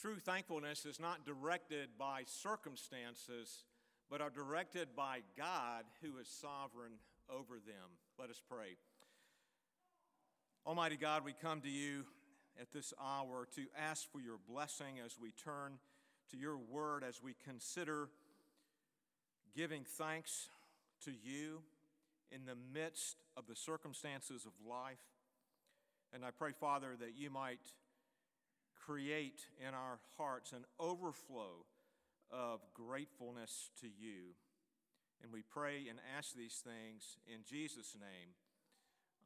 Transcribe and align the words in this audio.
True 0.00 0.18
thankfulness 0.18 0.86
is 0.86 0.98
not 0.98 1.26
directed 1.26 1.90
by 1.98 2.22
circumstances, 2.24 3.64
but 4.08 4.22
are 4.22 4.30
directed 4.30 4.88
by 4.96 5.20
God 5.36 5.84
who 6.00 6.16
is 6.16 6.26
sovereign 6.26 6.92
over 7.28 7.56
them. 7.56 7.98
Let 8.18 8.30
us 8.30 8.40
pray. 8.48 8.76
Almighty 10.66 10.96
God, 10.96 11.22
we 11.22 11.34
come 11.34 11.60
to 11.60 11.68
you 11.68 12.04
at 12.58 12.72
this 12.72 12.94
hour 12.98 13.46
to 13.56 13.66
ask 13.78 14.10
for 14.10 14.20
your 14.20 14.38
blessing 14.48 15.00
as 15.04 15.18
we 15.20 15.32
turn 15.32 15.72
to 16.30 16.38
your 16.38 16.56
word, 16.56 17.04
as 17.06 17.22
we 17.22 17.34
consider 17.44 18.08
giving 19.54 19.84
thanks 19.84 20.48
to 21.04 21.10
you 21.10 21.60
in 22.32 22.46
the 22.46 22.56
midst 22.72 23.16
of 23.36 23.46
the 23.46 23.56
circumstances 23.56 24.46
of 24.46 24.52
life. 24.66 24.96
And 26.14 26.24
I 26.24 26.30
pray, 26.30 26.52
Father, 26.58 26.96
that 27.00 27.18
you 27.18 27.28
might 27.30 27.60
create 28.84 29.46
in 29.60 29.74
our 29.74 29.98
hearts 30.16 30.52
an 30.52 30.64
overflow 30.78 31.66
of 32.30 32.60
gratefulness 32.74 33.70
to 33.80 33.86
you. 33.86 34.34
And 35.22 35.32
we 35.32 35.42
pray 35.42 35.86
and 35.88 35.98
ask 36.16 36.34
these 36.34 36.62
things 36.64 37.18
in 37.26 37.40
Jesus' 37.44 37.96
name. 37.98 38.30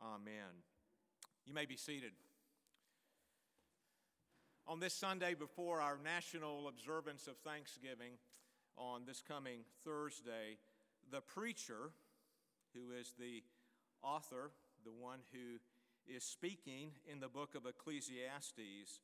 Amen. 0.03 0.65
You 1.47 1.55
may 1.55 1.67
be 1.67 1.77
seated. 1.77 2.13
On 4.67 4.81
this 4.81 4.95
Sunday 4.95 5.35
before 5.35 5.81
our 5.81 5.99
national 6.03 6.69
observance 6.69 7.27
of 7.27 7.37
Thanksgiving, 7.39 8.15
on 8.77 9.03
this 9.07 9.23
coming 9.27 9.61
Thursday, 9.85 10.59
the 11.13 11.21
preacher, 11.21 11.93
who 12.75 12.93
is 12.99 13.15
the 13.19 13.43
author, 14.03 14.51
the 14.85 14.91
one 14.91 15.21
who 15.33 15.59
is 16.13 16.25
speaking 16.25 16.91
in 17.11 17.21
the 17.21 17.29
book 17.29 17.55
of 17.55 17.67
Ecclesiastes, 17.67 19.01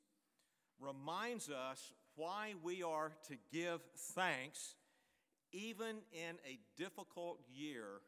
reminds 0.81 1.49
us 1.49 1.93
why 2.17 2.55
we 2.63 2.83
are 2.83 3.13
to 3.29 3.37
give 3.53 3.81
thanks 4.15 4.75
even 5.53 5.97
in 6.13 6.37
a 6.47 6.59
difficult 6.77 7.41
year 7.53 8.01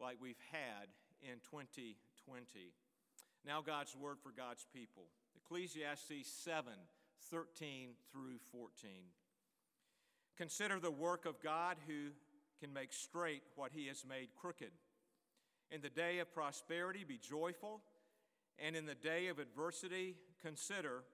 like 0.00 0.16
we've 0.20 0.40
had 0.50 0.88
in 1.22 1.38
2020. 1.50 2.72
Now, 3.46 3.60
God's 3.60 3.94
word 3.96 4.18
for 4.22 4.32
God's 4.36 4.66
people. 4.72 5.04
Ecclesiastes 5.36 6.28
7 6.44 6.72
13 7.30 7.90
through 8.10 8.38
14. 8.50 8.90
Consider 10.36 10.80
the 10.80 10.90
work 10.90 11.24
of 11.24 11.40
God 11.42 11.76
who 11.86 12.10
can 12.60 12.72
make 12.72 12.92
straight 12.92 13.42
what 13.54 13.70
he 13.72 13.86
has 13.86 14.04
made 14.08 14.28
crooked. 14.40 14.70
In 15.70 15.80
the 15.80 15.88
day 15.88 16.18
of 16.18 16.34
prosperity, 16.34 17.04
be 17.06 17.18
joyful, 17.18 17.80
and 18.58 18.76
in 18.76 18.86
the 18.86 18.94
day 18.94 19.28
of 19.28 19.38
adversity, 19.38 20.16
consider 20.42 21.04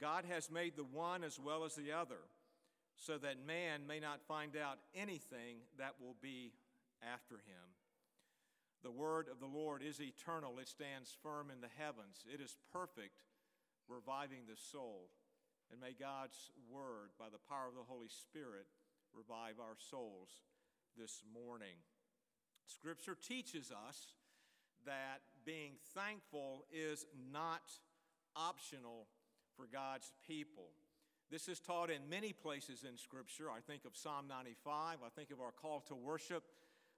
God 0.00 0.24
has 0.28 0.50
made 0.50 0.76
the 0.76 0.84
one 0.84 1.24
as 1.24 1.38
well 1.38 1.64
as 1.64 1.74
the 1.74 1.92
other, 1.92 2.20
so 2.96 3.18
that 3.18 3.46
man 3.46 3.86
may 3.86 4.00
not 4.00 4.22
find 4.26 4.56
out 4.56 4.78
anything 4.94 5.58
that 5.78 5.94
will 6.00 6.16
be 6.20 6.52
after 7.02 7.36
him. 7.36 7.66
The 8.82 8.90
word 8.90 9.26
of 9.30 9.40
the 9.40 9.46
Lord 9.46 9.82
is 9.82 10.00
eternal, 10.00 10.58
it 10.58 10.68
stands 10.68 11.16
firm 11.22 11.50
in 11.50 11.60
the 11.60 11.72
heavens, 11.76 12.24
it 12.32 12.40
is 12.40 12.56
perfect, 12.72 13.22
reviving 13.88 14.46
the 14.48 14.56
soul. 14.56 15.10
And 15.70 15.80
may 15.80 15.92
God's 15.98 16.52
word, 16.70 17.10
by 17.18 17.26
the 17.26 17.42
power 17.48 17.68
of 17.68 17.74
the 17.74 17.88
Holy 17.88 18.08
Spirit, 18.08 18.66
revive 19.12 19.58
our 19.58 19.76
souls 19.90 20.30
this 20.96 21.22
morning. 21.34 21.82
Scripture 22.66 23.16
teaches 23.16 23.72
us 23.72 24.12
that 24.84 25.22
being 25.44 25.72
thankful 25.94 26.64
is 26.72 27.06
not 27.32 27.62
optional 28.36 29.08
for 29.56 29.66
God's 29.66 30.12
people. 30.26 30.68
This 31.30 31.48
is 31.48 31.58
taught 31.58 31.90
in 31.90 32.08
many 32.08 32.32
places 32.32 32.84
in 32.84 32.96
Scripture. 32.96 33.50
I 33.50 33.60
think 33.60 33.84
of 33.84 33.96
Psalm 33.96 34.28
95, 34.28 34.98
I 35.04 35.08
think 35.08 35.30
of 35.30 35.40
our 35.40 35.50
call 35.50 35.80
to 35.88 35.94
worship, 35.94 36.44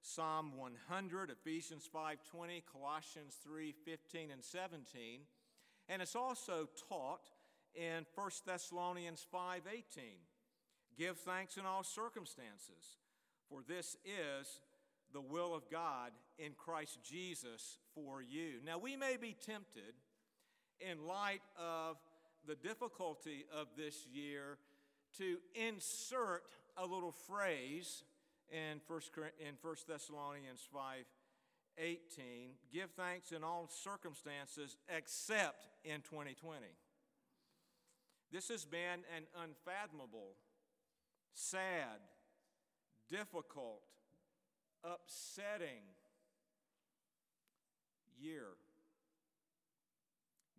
Psalm 0.02 0.56
100, 0.56 1.30
Ephesians 1.30 1.88
5:20, 1.88 2.62
Colossians 2.70 3.36
3:15 3.36 4.30
and 4.30 4.44
17. 4.44 5.26
And 5.88 6.02
it's 6.02 6.14
also 6.14 6.66
taught 6.88 7.30
in 7.74 8.04
1 8.14 8.44
Thessalonians 8.44 9.24
5:18. 9.24 10.26
Give 10.96 11.18
thanks 11.18 11.56
in 11.56 11.64
all 11.64 11.82
circumstances, 11.82 12.98
for 13.48 13.62
this 13.62 13.96
is 14.04 14.60
the 15.12 15.20
will 15.20 15.54
of 15.54 15.70
God 15.70 16.12
in 16.36 16.54
Christ 16.54 17.02
Jesus 17.02 17.78
for 17.94 18.20
you. 18.20 18.60
Now 18.62 18.78
we 18.78 18.96
may 18.96 19.16
be 19.16 19.32
tempted 19.32 19.94
in 20.80 21.06
light 21.06 21.42
of 21.56 21.96
the 22.48 22.54
difficulty 22.56 23.44
of 23.54 23.68
this 23.76 24.06
year 24.10 24.56
to 25.18 25.36
insert 25.54 26.44
a 26.78 26.86
little 26.86 27.12
phrase 27.12 28.04
in 28.50 28.80
1 28.86 29.00
in 29.46 29.54
1 29.60 29.74
Thessalonians 29.86 30.66
5 30.72 31.04
18, 31.80 32.00
give 32.72 32.90
thanks 32.96 33.30
in 33.30 33.44
all 33.44 33.68
circumstances 33.70 34.76
except 34.88 35.68
in 35.84 36.00
2020. 36.00 36.66
This 38.32 38.48
has 38.48 38.64
been 38.64 39.04
an 39.16 39.24
unfathomable, 39.44 40.32
sad, 41.34 42.00
difficult, 43.08 43.82
upsetting 44.82 45.84
year. 48.18 48.48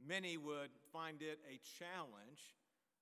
Many 0.08 0.38
would 0.38 0.70
find 0.92 1.22
it 1.22 1.40
a 1.48 1.60
challenge 1.78 2.56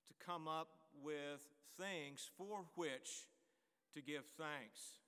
to 0.08 0.26
come 0.26 0.48
up 0.48 0.70
with 1.02 1.48
things 1.78 2.30
for 2.38 2.66
which 2.76 3.28
to 3.94 4.02
give 4.02 4.24
thanks. 4.38 5.00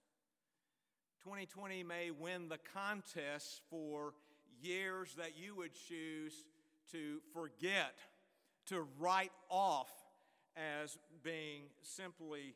2020 1.24 1.84
may 1.84 2.12
win 2.12 2.48
the 2.48 2.60
contest 2.74 3.62
for 3.70 4.14
years 4.62 5.16
that 5.18 5.38
you 5.38 5.56
would 5.56 5.72
choose 5.88 6.46
to 6.92 7.20
forget 7.34 7.96
to 8.68 8.88
write 9.00 9.32
off 9.50 9.90
as 10.56 10.98
being 11.24 11.64
simply 11.82 12.56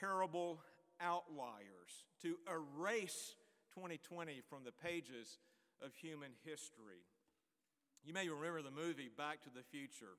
terrible 0.00 0.60
outliers, 1.00 2.04
to 2.22 2.36
erase 2.48 3.34
2020 3.74 4.42
from 4.48 4.64
the 4.64 4.72
pages 4.72 5.38
of 5.82 5.94
human 5.94 6.30
history. 6.44 7.04
You 8.06 8.14
may 8.14 8.28
remember 8.28 8.62
the 8.62 8.70
movie 8.70 9.10
Back 9.18 9.42
to 9.42 9.50
the 9.50 9.64
Future. 9.64 10.14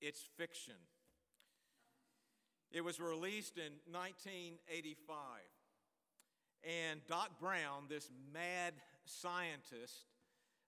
It's 0.00 0.22
fiction. 0.38 0.80
It 2.72 2.82
was 2.82 2.98
released 2.98 3.58
in 3.58 3.74
1985. 3.92 5.16
And 6.64 7.00
Doc 7.06 7.38
Brown, 7.38 7.84
this 7.90 8.08
mad 8.32 8.72
scientist, 9.04 10.06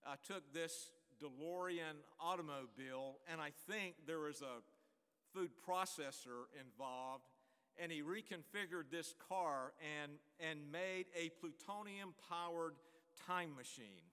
uh, 0.07 0.17
took 0.27 0.53
this 0.53 0.91
DeLorean 1.19 1.97
automobile, 2.21 3.17
and 3.33 3.41
I 3.41 3.53
think 3.67 3.95
there 4.07 4.21
was 4.21 4.43
a 4.43 4.61
food 5.33 5.51
processor 5.67 6.45
involved, 6.61 7.25
and 7.83 7.91
he 7.91 8.03
reconfigured 8.03 8.91
this 8.91 9.15
car 9.31 9.73
and, 10.03 10.13
and 10.39 10.71
made 10.71 11.07
a 11.17 11.31
plutonium 11.41 12.13
powered 12.29 12.75
time 13.27 13.57
machine. 13.57 14.05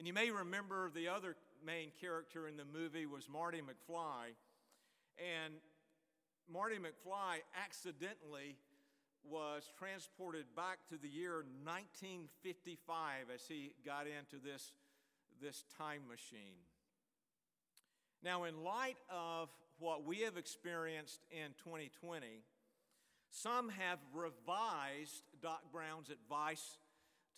And 0.00 0.06
you 0.06 0.14
may 0.14 0.30
remember 0.30 0.90
the 0.94 1.08
other 1.08 1.36
main 1.62 1.90
character 2.00 2.48
in 2.48 2.56
the 2.56 2.64
movie 2.64 3.04
was 3.04 3.28
Marty 3.28 3.58
McFly. 3.58 4.32
And 5.18 5.52
Marty 6.50 6.76
McFly 6.76 7.40
accidentally 7.62 8.56
was 9.28 9.70
transported 9.78 10.46
back 10.56 10.78
to 10.88 10.96
the 10.96 11.06
year 11.06 11.44
1955 11.64 13.26
as 13.34 13.42
he 13.46 13.74
got 13.84 14.06
into 14.06 14.42
this 14.42 14.72
this 15.42 15.64
time 15.76 16.00
machine. 16.08 16.64
Now, 18.24 18.44
in 18.44 18.64
light 18.64 18.96
of 19.10 19.50
what 19.80 20.06
we 20.06 20.20
have 20.20 20.38
experienced 20.38 21.20
in 21.30 21.52
2020, 21.62 22.26
some 23.28 23.68
have 23.68 23.98
revised 24.14 25.24
Doc 25.42 25.60
Brown's 25.70 26.08
advice 26.08 26.78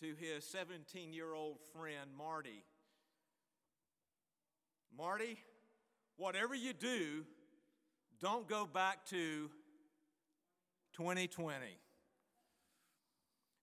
to 0.03 0.13
his 0.19 0.43
17 0.43 1.13
year 1.13 1.33
old 1.33 1.59
friend, 1.73 2.09
Marty. 2.17 2.65
Marty, 4.97 5.37
whatever 6.17 6.53
you 6.53 6.73
do, 6.73 7.23
don't 8.21 8.47
go 8.47 8.65
back 8.65 9.05
to 9.05 9.49
2020. 10.97 11.55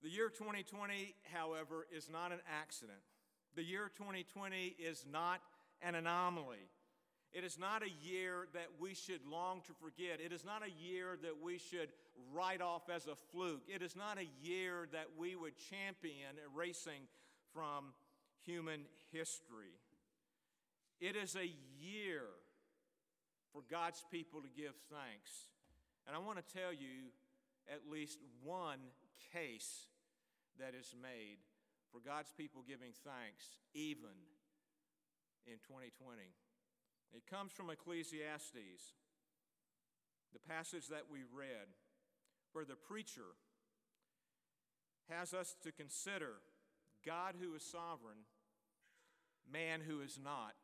The 0.03 0.09
year 0.09 0.31
2020, 0.31 1.15
however, 1.31 1.87
is 1.95 2.09
not 2.11 2.33
an 2.33 2.41
accident. 2.51 3.01
The 3.55 3.63
year 3.63 3.91
2020 3.99 4.77
is 4.79 5.05
not 5.11 5.43
an 5.83 5.95
anomaly. 5.95 6.71
It 7.33 7.45
is 7.45 7.59
not 7.59 7.83
a 7.83 7.91
year 8.05 8.49
that 8.55 8.67
we 8.81 8.95
should 8.95 9.21
long 9.25 9.61
to 9.67 9.73
forget. 9.81 10.21
It 10.21 10.33
is 10.33 10.45
not 10.45 10.63
a 10.65 10.85
year 10.85 11.17
that 11.23 11.41
we 11.41 11.59
should 11.59 11.91
write 12.33 12.61
off 12.61 12.91
as 12.91 13.07
a 13.07 13.15
fluke. 13.15 13.63
It 13.69 13.83
is 13.83 13.95
not 13.95 14.19
a 14.19 14.27
year 14.43 14.89
that 14.93 15.07
we 15.17 15.37
would 15.37 15.55
champion 15.71 16.35
erasing 16.53 17.03
from 17.55 17.93
human 18.45 18.83
history. 19.13 19.79
It 21.01 21.15
is 21.15 21.37
a 21.37 21.51
year 21.81 22.23
for 23.53 23.63
God's 23.71 24.05
people 24.11 24.41
to 24.41 24.49
give 24.49 24.75
thanks. 24.91 25.47
And 26.07 26.17
I 26.17 26.19
want 26.19 26.39
to 26.39 26.55
tell 26.55 26.73
you 26.73 27.15
at 27.73 27.91
least 27.91 28.19
one 28.43 28.81
case 29.33 29.87
that 30.59 30.75
is 30.75 30.95
made 31.01 31.39
for 31.93 32.01
God's 32.01 32.33
people 32.37 32.63
giving 32.67 32.91
thanks, 33.05 33.47
even 33.75 34.19
in 35.47 35.55
2020. 35.67 36.35
It 37.15 37.27
comes 37.29 37.53
from 37.53 37.71
Ecclesiastes, 37.71 38.95
the 40.33 40.39
passage 40.49 40.89
that 40.89 41.11
we 41.11 41.21
read, 41.35 41.67
where 42.53 42.65
the 42.65 42.77
preacher 42.77 43.35
has 45.09 45.35
us 45.35 45.57
to 45.65 45.73
consider 45.73 46.35
God 47.05 47.35
who 47.41 47.55
is 47.55 47.63
sovereign, 47.63 48.19
man 49.51 49.81
who 49.81 50.01
is 50.01 50.19
not, 50.23 50.55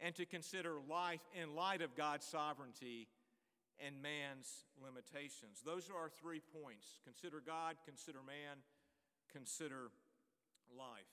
and 0.00 0.14
to 0.14 0.26
consider 0.26 0.76
life 0.88 1.20
in 1.34 1.54
light 1.54 1.82
of 1.82 1.96
God's 1.96 2.26
sovereignty 2.26 3.08
and 3.84 4.02
man's 4.02 4.64
limitations. 4.82 5.62
Those 5.64 5.88
are 5.88 5.96
our 5.96 6.10
three 6.10 6.40
points 6.40 6.98
consider 7.04 7.42
God, 7.44 7.76
consider 7.86 8.18
man, 8.26 8.58
consider 9.32 9.90
life. 10.76 11.08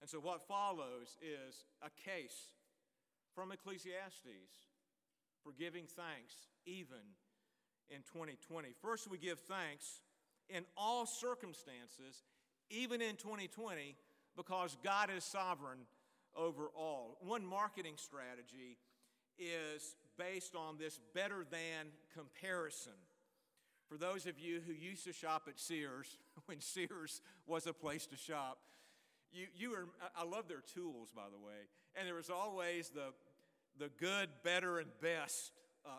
And 0.00 0.10
so, 0.10 0.18
what 0.18 0.46
follows 0.46 1.16
is 1.22 1.64
a 1.82 1.90
case 1.90 2.54
from 3.34 3.52
Ecclesiastes 3.52 4.68
for 5.42 5.52
giving 5.52 5.84
thanks 5.86 6.34
even 6.66 6.98
in 7.90 7.98
2020. 8.12 8.68
First, 8.80 9.10
we 9.10 9.18
give 9.18 9.38
thanks 9.40 10.00
in 10.48 10.64
all 10.76 11.06
circumstances, 11.06 12.24
even 12.70 13.02
in 13.02 13.16
2020, 13.16 13.96
because 14.36 14.76
God 14.82 15.10
is 15.14 15.24
sovereign 15.24 15.80
over 16.36 16.70
all. 16.74 17.18
One 17.20 17.44
marketing 17.44 17.94
strategy 17.96 18.78
is 19.38 19.96
based 20.18 20.54
on 20.54 20.78
this 20.78 21.00
better 21.14 21.44
than 21.50 21.88
comparison. 22.14 22.92
For 23.88 23.98
those 23.98 24.26
of 24.26 24.38
you 24.38 24.60
who 24.66 24.72
used 24.72 25.04
to 25.04 25.12
shop 25.12 25.42
at 25.48 25.58
Sears, 25.58 26.18
when 26.46 26.60
Sears 26.60 27.20
was 27.46 27.66
a 27.66 27.72
place 27.72 28.06
to 28.06 28.16
shop, 28.16 28.58
you, 29.32 29.46
you 29.54 29.70
were, 29.70 29.88
I 30.16 30.24
love 30.24 30.48
their 30.48 30.62
tools, 30.74 31.10
by 31.14 31.26
the 31.30 31.44
way, 31.44 31.68
and 31.96 32.06
there 32.06 32.14
was 32.14 32.30
always 32.30 32.88
the, 32.90 33.12
the 33.78 33.90
good, 33.98 34.28
better, 34.42 34.78
and 34.78 34.88
best 35.00 35.52
uh, 35.86 35.90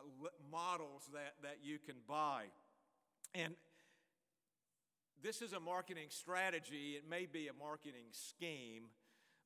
models 0.51 1.09
that, 1.13 1.33
that 1.43 1.57
you 1.63 1.77
can 1.77 1.95
buy. 2.07 2.43
And 3.33 3.55
this 5.21 5.41
is 5.41 5.53
a 5.53 5.59
marketing 5.59 6.07
strategy, 6.09 6.95
it 6.97 7.09
may 7.09 7.25
be 7.25 7.47
a 7.47 7.53
marketing 7.53 8.05
scheme 8.11 8.83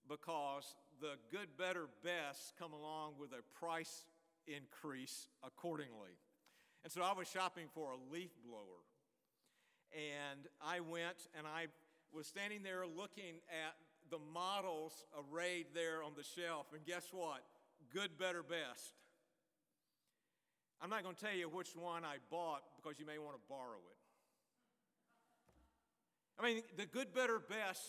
because 0.07 0.75
the 0.99 1.13
good, 1.31 1.47
better, 1.57 1.87
best 2.03 2.53
come 2.59 2.73
along 2.73 3.13
with 3.19 3.31
a 3.31 3.43
price 3.57 4.05
increase 4.47 5.27
accordingly. 5.43 6.17
And 6.83 6.91
so 6.91 7.01
I 7.01 7.13
was 7.13 7.27
shopping 7.27 7.67
for 7.73 7.91
a 7.91 8.13
leaf 8.13 8.31
blower. 8.45 8.83
And 9.93 10.47
I 10.61 10.81
went 10.81 11.27
and 11.37 11.47
I 11.47 11.67
was 12.13 12.27
standing 12.27 12.63
there 12.63 12.85
looking 12.85 13.41
at 13.49 13.75
the 14.09 14.19
models 14.33 15.05
arrayed 15.15 15.67
there 15.73 16.03
on 16.03 16.11
the 16.15 16.23
shelf. 16.23 16.67
And 16.73 16.85
guess 16.85 17.07
what? 17.11 17.43
Good, 17.93 18.17
better, 18.19 18.43
best. 18.43 18.93
I'm 20.81 20.89
not 20.89 21.03
going 21.03 21.15
to 21.15 21.21
tell 21.21 21.33
you 21.33 21.49
which 21.49 21.75
one 21.75 22.05
I 22.05 22.17
bought 22.29 22.61
because 22.77 22.99
you 22.99 23.05
may 23.05 23.17
want 23.17 23.35
to 23.35 23.41
borrow 23.49 23.81
it. 23.81 23.99
I 26.39 26.45
mean, 26.45 26.63
the 26.77 26.85
good, 26.85 27.13
better, 27.13 27.39
best, 27.39 27.81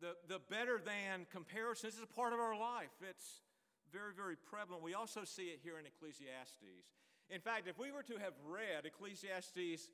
the, 0.00 0.14
the 0.28 0.40
better 0.50 0.80
than 0.84 1.26
comparison, 1.32 1.88
this 1.88 1.96
is 1.96 2.02
a 2.02 2.14
part 2.14 2.32
of 2.32 2.40
our 2.40 2.58
life. 2.58 2.90
It's 3.08 3.40
very, 3.92 4.12
very 4.12 4.36
prevalent. 4.36 4.82
We 4.82 4.94
also 4.94 5.24
see 5.24 5.54
it 5.54 5.60
here 5.62 5.78
in 5.78 5.86
Ecclesiastes. 5.86 6.84
In 7.30 7.40
fact, 7.40 7.68
if 7.68 7.78
we 7.78 7.92
were 7.92 8.02
to 8.02 8.18
have 8.18 8.34
read 8.44 8.84
Ecclesiastes 8.84 9.88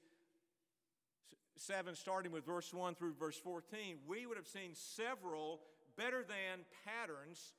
7, 1.56 1.94
starting 1.94 2.32
with 2.32 2.44
verse 2.46 2.72
1 2.72 2.94
through 2.94 3.14
verse 3.14 3.38
14, 3.38 3.98
we 4.08 4.26
would 4.26 4.36
have 4.36 4.48
seen 4.48 4.70
several 4.74 5.60
better 5.96 6.24
than 6.24 6.64
patterns 6.84 7.52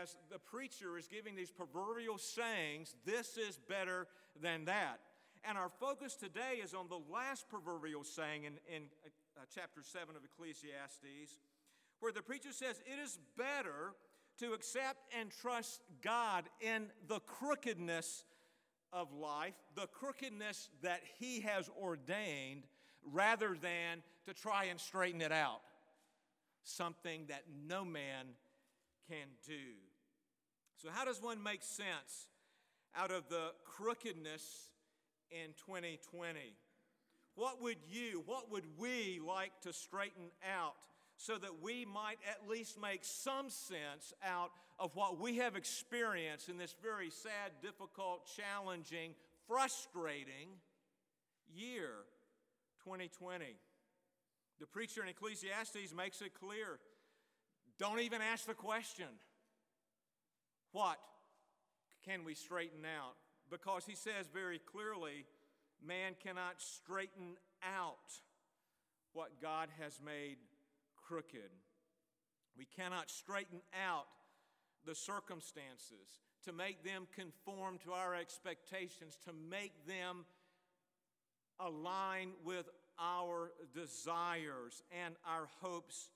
as 0.00 0.16
the 0.30 0.38
preacher 0.38 0.98
is 0.98 1.06
giving 1.06 1.36
these 1.36 1.50
proverbial 1.50 2.18
sayings 2.18 2.94
this 3.04 3.36
is 3.36 3.58
better 3.68 4.06
than 4.40 4.64
that. 4.66 5.00
And 5.44 5.56
our 5.56 5.68
focus 5.68 6.16
today 6.16 6.60
is 6.62 6.74
on 6.74 6.88
the 6.88 7.00
last 7.12 7.48
proverbial 7.48 8.04
saying 8.04 8.44
in, 8.44 8.54
in 8.74 8.82
uh, 9.36 9.42
chapter 9.54 9.82
7 9.82 10.16
of 10.16 10.22
Ecclesiastes, 10.24 11.38
where 12.00 12.12
the 12.12 12.22
preacher 12.22 12.52
says, 12.52 12.82
It 12.84 12.98
is 13.02 13.18
better 13.36 13.94
to 14.38 14.52
accept 14.52 14.98
and 15.18 15.30
trust 15.30 15.82
God 16.02 16.44
in 16.60 16.86
the 17.06 17.20
crookedness 17.20 18.24
of 18.92 19.12
life, 19.12 19.54
the 19.74 19.86
crookedness 19.86 20.70
that 20.82 21.02
He 21.18 21.40
has 21.40 21.70
ordained, 21.80 22.64
rather 23.04 23.56
than 23.60 24.02
to 24.26 24.34
try 24.34 24.64
and 24.64 24.80
straighten 24.80 25.20
it 25.20 25.32
out. 25.32 25.60
Something 26.64 27.26
that 27.28 27.44
no 27.68 27.84
man 27.84 28.26
can 29.08 29.28
do. 29.46 29.74
So, 30.76 30.88
how 30.92 31.04
does 31.04 31.22
one 31.22 31.42
make 31.42 31.62
sense 31.62 32.28
out 32.94 33.10
of 33.10 33.28
the 33.28 33.52
crookedness 33.64 34.68
in 35.30 35.52
2020? 35.66 36.38
What 37.34 37.62
would 37.62 37.78
you, 37.90 38.22
what 38.26 38.50
would 38.50 38.64
we 38.78 39.20
like 39.26 39.52
to 39.62 39.72
straighten 39.72 40.30
out 40.56 40.74
so 41.16 41.38
that 41.38 41.62
we 41.62 41.84
might 41.84 42.18
at 42.30 42.48
least 42.48 42.80
make 42.80 43.00
some 43.02 43.50
sense 43.50 44.12
out 44.24 44.50
of 44.78 44.94
what 44.94 45.18
we 45.20 45.36
have 45.38 45.56
experienced 45.56 46.48
in 46.48 46.58
this 46.58 46.74
very 46.82 47.10
sad, 47.10 47.52
difficult, 47.62 48.28
challenging, 48.36 49.14
frustrating 49.46 50.48
year, 51.54 51.90
2020? 52.84 53.56
The 54.58 54.66
preacher 54.66 55.02
in 55.02 55.08
Ecclesiastes 55.08 55.94
makes 55.94 56.22
it 56.22 56.32
clear 56.38 56.78
don't 57.78 58.00
even 58.00 58.20
ask 58.22 58.46
the 58.46 58.54
question, 58.54 59.06
What 60.72 60.98
can 62.04 62.24
we 62.24 62.34
straighten 62.34 62.84
out? 62.84 63.14
Because 63.50 63.84
he 63.86 63.94
says 63.94 64.26
very 64.32 64.58
clearly, 64.58 65.24
man 65.84 66.14
cannot 66.22 66.60
straighten 66.60 67.36
out 67.62 68.20
what 69.12 69.40
God 69.40 69.68
has 69.80 70.00
made 70.04 70.36
crooked. 70.96 71.50
We 72.56 72.64
cannot 72.64 73.10
straighten 73.10 73.60
out 73.86 74.06
the 74.84 74.94
circumstances 74.94 76.20
to 76.44 76.52
make 76.52 76.84
them 76.84 77.06
conform 77.14 77.78
to 77.84 77.92
our 77.92 78.14
expectations, 78.14 79.18
to 79.24 79.32
make 79.32 79.86
them 79.86 80.24
align 81.58 82.30
with 82.44 82.68
our 82.98 83.52
desires 83.74 84.82
and 85.04 85.16
our 85.26 85.48
hopes 85.60 86.10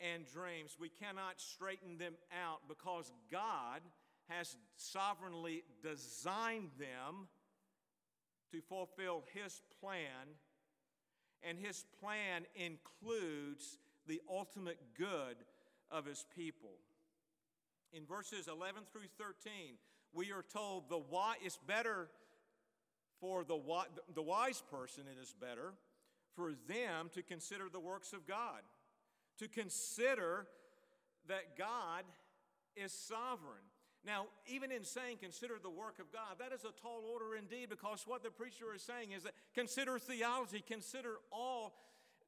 and 0.00 0.24
dreams. 0.26 0.76
We 0.78 0.88
cannot 0.88 1.40
straighten 1.40 1.98
them 1.98 2.14
out 2.46 2.60
because 2.68 3.12
God 3.30 3.80
has 4.28 4.56
sovereignly 4.76 5.64
designed 5.82 6.70
them 6.78 7.28
to 8.52 8.60
fulfill 8.60 9.24
His 9.32 9.60
plan, 9.80 10.36
and 11.42 11.58
His 11.58 11.84
plan 12.00 12.44
includes 12.54 13.78
the 14.06 14.20
ultimate 14.28 14.78
good 14.96 15.36
of 15.90 16.06
His 16.06 16.24
people. 16.36 16.76
In 17.92 18.04
verses 18.04 18.48
11 18.48 18.82
through 18.92 19.08
13, 19.18 19.76
we 20.12 20.32
are 20.32 20.44
told 20.52 20.88
the 20.88 20.98
why 20.98 21.36
it's 21.42 21.58
better 21.66 22.08
for 23.20 23.44
the, 23.44 23.58
the 24.14 24.22
wise 24.22 24.62
person, 24.70 25.04
it 25.10 25.20
is 25.20 25.34
better 25.40 25.72
for 26.36 26.52
them 26.68 27.10
to 27.14 27.22
consider 27.22 27.64
the 27.70 27.80
works 27.80 28.12
of 28.12 28.26
God 28.26 28.60
to 29.38 29.48
consider 29.48 30.46
that 31.28 31.56
God 31.56 32.04
is 32.76 32.92
sovereign. 32.92 33.64
Now, 34.04 34.26
even 34.46 34.70
in 34.70 34.84
saying 34.84 35.18
consider 35.20 35.54
the 35.62 35.70
work 35.70 35.98
of 35.98 36.12
God, 36.12 36.38
that 36.38 36.52
is 36.52 36.64
a 36.64 36.72
tall 36.80 37.02
order 37.12 37.36
indeed 37.36 37.68
because 37.68 38.04
what 38.06 38.22
the 38.22 38.30
preacher 38.30 38.74
is 38.74 38.82
saying 38.82 39.12
is 39.12 39.24
that 39.24 39.32
consider 39.54 39.98
theology, 39.98 40.62
consider 40.66 41.16
all 41.32 41.74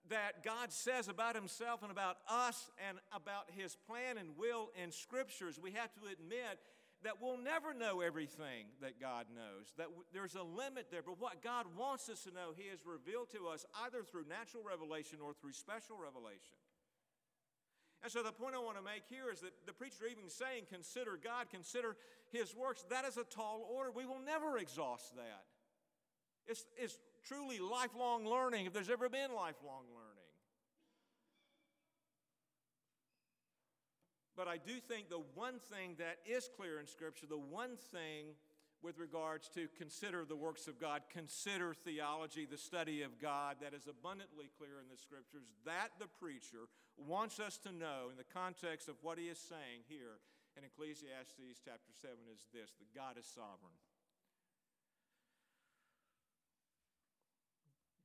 that 0.09 0.43
God 0.45 0.73
says 0.73 1.09
about 1.09 1.37
himself 1.37 1.83
and 1.83 1.91
about 1.93 2.17
us 2.29 2.71
and 2.89 2.99
about 3.15 3.45
his 3.57 3.77
plan 3.87 4.19
and 4.19 4.37
will 4.37 4.71
in 4.83 4.91
scriptures. 4.91 5.59
We 5.63 5.71
have 5.73 5.93
to 5.95 6.01
admit 6.13 6.59
that 7.03 7.15
we'll 7.21 7.39
never 7.39 7.73
know 7.73 8.01
everything 8.01 8.67
that 8.83 9.01
God 9.01 9.27
knows, 9.35 9.73
that 9.79 9.87
there's 10.13 10.35
a 10.35 10.43
limit 10.43 10.89
there. 10.91 11.03
But 11.03 11.19
what 11.19 11.43
God 11.43 11.65
wants 11.79 12.09
us 12.11 12.25
to 12.25 12.31
know, 12.31 12.53
he 12.55 12.69
has 12.69 12.81
revealed 12.85 13.31
to 13.31 13.49
us 13.49 13.65
either 13.87 14.03
through 14.03 14.25
natural 14.29 14.63
revelation 14.63 15.19
or 15.23 15.33
through 15.33 15.53
special 15.53 15.97
revelation. 15.97 16.59
And 18.03 18.11
so 18.11 18.23
the 18.23 18.33
point 18.33 18.55
I 18.55 18.59
want 18.59 18.79
to 18.79 18.83
make 18.83 19.03
here 19.09 19.31
is 19.33 19.41
that 19.41 19.53
the 19.67 19.73
preacher 19.73 20.05
even 20.11 20.31
saying, 20.31 20.65
consider 20.73 21.19
God, 21.23 21.49
consider 21.51 21.97
his 22.33 22.55
works, 22.55 22.85
that 22.89 23.05
is 23.05 23.19
a 23.19 23.25
tall 23.25 23.69
order. 23.71 23.91
We 23.91 24.07
will 24.07 24.21
never 24.25 24.57
exhaust 24.57 25.15
that. 25.17 25.45
It's, 26.47 26.65
it's 26.79 26.99
truly 27.27 27.59
lifelong 27.59 28.27
learning 28.27 28.67
if 28.67 28.73
there's 28.73 28.91
ever 28.91 29.09
been 29.09 29.35
lifelong 29.35 29.85
learning. 29.95 30.11
But 34.35 34.49
I 34.49 34.57
do 34.57 34.81
think 34.81 35.11
the 35.11 35.23
one 35.35 35.59
thing 35.59 35.97
that 35.99 36.17
is 36.25 36.49
clear 36.57 36.81
in 36.81 36.87
Scripture, 36.87 37.27
the 37.27 37.37
one 37.37 37.77
thing 37.93 38.29
with 38.83 38.99
regards 38.99 39.49
to 39.51 39.69
consider 39.77 40.25
the 40.25 40.37
works 40.37 40.67
of 40.67 40.81
God, 40.81 41.03
consider 41.13 41.75
theology, 41.75 42.47
the 42.47 42.57
study 42.57 43.03
of 43.03 43.21
God, 43.21 43.57
that 43.61 43.75
is 43.75 43.87
abundantly 43.87 44.49
clear 44.57 44.81
in 44.81 44.89
the 44.91 44.97
Scriptures, 44.97 45.45
that 45.67 45.93
the 45.99 46.09
preacher 46.09 46.69
wants 46.97 47.41
us 47.41 47.59
to 47.59 47.73
know 47.73 48.09
in 48.11 48.17
the 48.17 48.33
context 48.33 48.89
of 48.89 48.97
what 49.03 49.19
he 49.19 49.29
is 49.29 49.39
saying 49.39 49.85
here 49.89 50.21
in 50.57 50.65
Ecclesiastes 50.65 51.61
chapter 51.65 51.93
7 51.93 52.17
is 52.33 52.49
this 52.53 52.73
that 52.81 52.95
God 52.95 53.17
is 53.19 53.27
sovereign. 53.29 53.77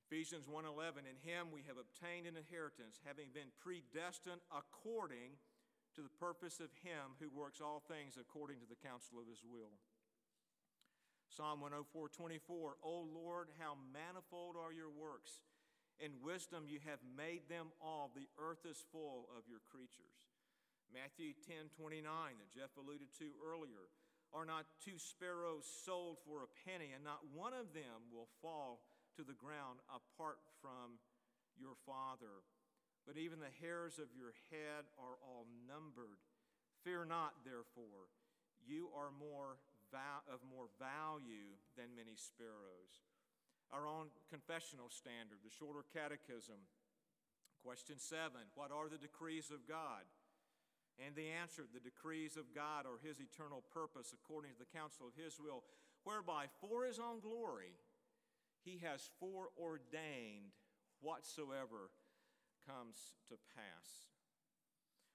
Ephesians 0.06 0.46
1:11 0.48 1.08
in 1.10 1.18
him 1.18 1.52
we 1.52 1.64
have 1.64 1.78
obtained 1.78 2.28
an 2.28 2.38
inheritance 2.38 3.02
having 3.04 3.32
been 3.32 3.52
predestined 3.60 4.42
according 4.54 5.36
to 5.96 6.04
the 6.04 6.10
purpose 6.10 6.60
of 6.60 6.72
him 6.84 7.16
who 7.20 7.30
works 7.30 7.60
all 7.60 7.80
things 7.80 8.18
according 8.18 8.60
to 8.60 8.68
the 8.68 8.76
counsel 8.76 9.20
of 9.20 9.28
his 9.28 9.44
will. 9.44 9.80
Psalm 11.30 11.62
104:24 11.62 12.76
O 12.84 13.02
Lord 13.02 13.50
how 13.60 13.76
manifold 13.94 14.56
are 14.56 14.74
your 14.74 14.90
works 14.90 15.42
in 16.00 16.12
wisdom 16.22 16.68
you 16.68 16.80
have 16.86 17.00
made 17.18 17.48
them 17.48 17.72
all 17.82 18.12
the 18.14 18.28
earth 18.38 18.66
is 18.66 18.84
full 18.92 19.30
of 19.38 19.48
your 19.48 19.62
creatures. 19.72 20.28
Matthew 20.94 21.34
10:29 21.34 22.38
that 22.38 22.52
Jeff 22.52 22.76
alluded 22.78 23.14
to 23.20 23.32
earlier 23.44 23.90
are 24.34 24.46
not 24.46 24.66
two 24.84 25.00
sparrows 25.00 25.66
sold 25.66 26.20
for 26.26 26.44
a 26.44 26.54
penny 26.68 26.92
and 26.92 27.04
not 27.04 27.26
one 27.34 27.54
of 27.54 27.74
them 27.74 28.12
will 28.12 28.28
fall 28.42 28.84
to 29.16 29.24
the 29.24 29.34
ground 29.34 29.80
apart 29.88 30.40
from 30.62 31.00
your 31.56 31.76
Father. 31.86 32.44
But 33.08 33.18
even 33.18 33.40
the 33.40 33.54
hairs 33.62 34.00
of 34.00 34.12
your 34.12 34.34
head 34.52 34.86
are 34.98 35.16
all 35.24 35.48
numbered. 35.68 36.20
Fear 36.84 37.06
not, 37.06 37.46
therefore, 37.46 38.10
you 38.66 38.90
are 38.98 39.12
more 39.12 39.58
of 40.28 40.44
more 40.46 40.68
value 40.78 41.56
than 41.80 41.96
many 41.96 42.16
sparrows. 42.16 43.08
Our 43.74 43.88
own 43.88 44.14
confessional 44.30 44.94
standard, 44.94 45.42
the 45.42 45.54
shorter 45.54 45.84
catechism. 45.92 46.60
Question 47.64 47.98
seven 47.98 48.46
What 48.54 48.72
are 48.72 48.90
the 48.90 49.02
decrees 49.02 49.50
of 49.50 49.68
God? 49.68 50.06
And 50.96 51.16
the 51.16 51.28
answer 51.28 51.64
the 51.68 51.84
decrees 51.84 52.38
of 52.38 52.56
God 52.56 52.86
are 52.86 53.04
his 53.04 53.20
eternal 53.20 53.64
purpose 53.74 54.16
according 54.16 54.56
to 54.56 54.60
the 54.60 54.72
counsel 54.72 55.08
of 55.08 55.20
his 55.20 55.40
will, 55.40 55.64
whereby 56.04 56.48
for 56.62 56.86
his 56.86 57.00
own 57.00 57.20
glory 57.20 57.76
he 58.64 58.80
has 58.84 59.10
foreordained 59.20 60.56
whatsoever 61.02 61.92
comes 62.66 62.96
to 63.30 63.36
pass. 63.54 64.08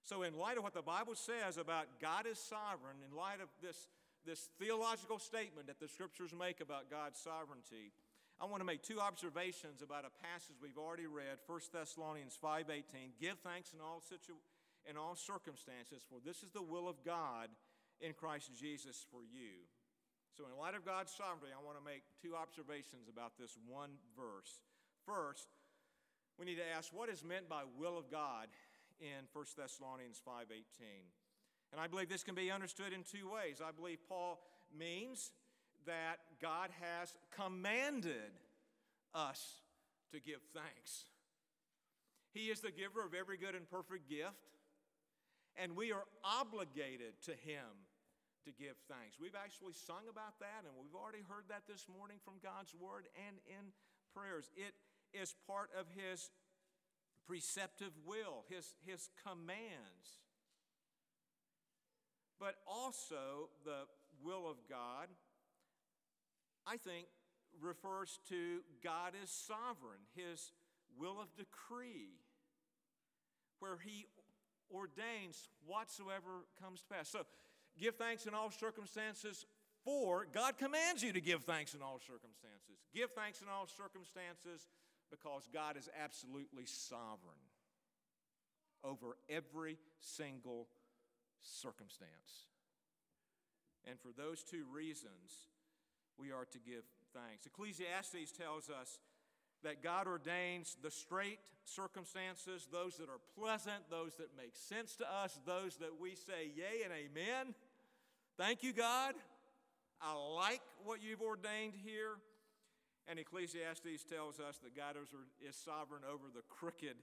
So, 0.02 0.22
in 0.22 0.34
light 0.34 0.56
of 0.56 0.64
what 0.64 0.74
the 0.74 0.82
Bible 0.82 1.14
says 1.14 1.56
about 1.56 1.86
God 2.00 2.26
is 2.26 2.38
sovereign, 2.38 2.96
in 3.04 3.16
light 3.16 3.40
of 3.40 3.48
this, 3.62 3.88
this 4.24 4.48
theological 4.58 5.18
statement 5.18 5.66
that 5.66 5.80
the 5.80 5.88
scriptures 5.88 6.32
make 6.36 6.60
about 6.60 6.90
God's 6.90 7.18
sovereignty, 7.18 7.92
I 8.40 8.46
want 8.46 8.60
to 8.60 8.64
make 8.64 8.82
two 8.82 9.00
observations 9.00 9.82
about 9.82 10.04
a 10.04 10.24
passage 10.24 10.56
we've 10.62 10.78
already 10.78 11.06
read, 11.06 11.38
1 11.46 11.72
Thessalonians 11.72 12.36
5:18. 12.36 13.14
Give 13.20 13.38
thanks 13.40 13.74
in 13.74 13.80
all 13.80 14.00
situ- 14.00 14.40
in 14.86 14.96
all 14.96 15.14
circumstances, 15.14 16.02
for 16.02 16.20
this 16.20 16.42
is 16.42 16.50
the 16.50 16.62
will 16.62 16.88
of 16.88 17.04
God 17.04 17.50
in 18.00 18.14
Christ 18.14 18.54
Jesus 18.54 19.04
for 19.10 19.22
you. 19.22 19.68
So, 20.32 20.46
in 20.46 20.56
light 20.56 20.74
of 20.74 20.84
God's 20.84 21.12
sovereignty, 21.12 21.52
I 21.52 21.62
want 21.62 21.76
to 21.76 21.84
make 21.84 22.02
two 22.22 22.34
observations 22.34 23.08
about 23.08 23.36
this 23.36 23.56
one 23.58 23.98
verse. 24.16 24.60
First, 25.04 25.48
we 26.38 26.46
need 26.46 26.56
to 26.56 26.66
ask 26.66 26.92
what 26.92 27.10
is 27.10 27.22
meant 27.22 27.48
by 27.48 27.64
will 27.64 27.98
of 27.98 28.10
God 28.10 28.48
in 29.00 29.26
1 29.32 29.56
Thessalonians 29.56 30.18
5:18. 30.18 31.12
And 31.72 31.80
I 31.80 31.86
believe 31.86 32.08
this 32.08 32.24
can 32.24 32.34
be 32.34 32.50
understood 32.50 32.92
in 32.92 33.04
two 33.04 33.30
ways. 33.30 33.60
I 33.64 33.70
believe 33.70 33.98
Paul 34.08 34.40
means 34.76 35.30
that 35.86 36.18
God 36.42 36.70
has 36.80 37.14
commanded 37.34 38.32
us 39.14 39.62
to 40.12 40.20
give 40.20 40.40
thanks. 40.54 41.04
He 42.32 42.50
is 42.50 42.60
the 42.60 42.70
giver 42.70 43.04
of 43.04 43.14
every 43.14 43.36
good 43.36 43.54
and 43.54 43.68
perfect 43.68 44.08
gift, 44.08 44.58
and 45.56 45.74
we 45.74 45.92
are 45.92 46.04
obligated 46.24 47.14
to 47.26 47.32
him 47.32 47.86
to 48.44 48.52
give 48.52 48.76
thanks. 48.88 49.18
We've 49.20 49.36
actually 49.36 49.74
sung 49.74 50.08
about 50.08 50.38
that, 50.40 50.64
and 50.64 50.72
we've 50.78 50.94
already 50.94 51.22
heard 51.28 51.44
that 51.48 51.68
this 51.68 51.86
morning 51.90 52.18
from 52.24 52.40
God's 52.42 52.72
Word 52.74 53.06
and 53.28 53.36
in 53.46 53.74
prayers. 54.14 54.48
It 54.56 54.72
is 55.12 55.34
part 55.46 55.70
of 55.76 55.86
His 55.92 56.30
preceptive 57.26 57.92
will, 58.06 58.44
His, 58.48 58.74
his 58.86 59.10
commands. 59.22 60.24
But 62.40 62.56
also, 62.66 63.50
the 63.64 63.84
will 64.24 64.50
of 64.50 64.56
God, 64.68 65.08
I 66.66 66.78
think, 66.78 67.06
refers 67.60 68.18
to 68.30 68.60
God 68.82 69.12
as 69.22 69.30
sovereign, 69.30 70.00
His 70.16 70.52
will 70.98 71.20
of 71.20 71.28
decree, 71.36 72.16
where 73.58 73.76
He 73.76 74.06
ordains 74.72 75.50
whatsoever 75.66 76.46
comes 76.60 76.80
to 76.80 76.86
pass. 76.88 77.10
So, 77.10 77.26
Give 77.78 77.94
thanks 77.94 78.26
in 78.26 78.34
all 78.34 78.50
circumstances, 78.50 79.46
for 79.84 80.26
God 80.32 80.58
commands 80.58 81.02
you 81.02 81.12
to 81.12 81.20
give 81.20 81.44
thanks 81.44 81.74
in 81.74 81.80
all 81.82 81.98
circumstances. 81.98 82.76
Give 82.94 83.10
thanks 83.12 83.40
in 83.40 83.48
all 83.48 83.66
circumstances 83.66 84.68
because 85.10 85.48
God 85.52 85.76
is 85.76 85.88
absolutely 86.02 86.66
sovereign 86.66 87.40
over 88.84 89.16
every 89.28 89.78
single 89.98 90.68
circumstance. 91.42 92.48
And 93.88 93.98
for 93.98 94.10
those 94.16 94.42
two 94.42 94.64
reasons, 94.72 95.48
we 96.18 96.32
are 96.32 96.44
to 96.44 96.58
give 96.58 96.84
thanks. 97.14 97.46
Ecclesiastes 97.46 98.32
tells 98.32 98.68
us 98.68 98.98
that 99.62 99.82
God 99.82 100.06
ordains 100.06 100.76
the 100.82 100.90
straight 100.90 101.40
circumstances, 101.64 102.66
those 102.72 102.96
that 102.96 103.08
are 103.08 103.20
pleasant, 103.38 103.90
those 103.90 104.16
that 104.16 104.28
make 104.36 104.56
sense 104.56 104.96
to 104.96 105.04
us, 105.12 105.38
those 105.46 105.76
that 105.76 106.00
we 106.00 106.14
say 106.14 106.50
yay 106.54 106.82
and 106.84 106.92
amen. 106.92 107.54
Thank 108.38 108.62
you, 108.62 108.72
God. 108.72 109.14
I 110.00 110.14
like 110.14 110.62
what 110.84 111.02
you've 111.02 111.20
ordained 111.20 111.74
here. 111.84 112.16
And 113.06 113.18
Ecclesiastes 113.18 114.04
tells 114.08 114.40
us 114.40 114.58
that 114.58 114.76
God 114.76 114.96
is 115.46 115.56
sovereign 115.56 116.02
over 116.10 116.24
the 116.34 116.42
crooked, 116.48 116.96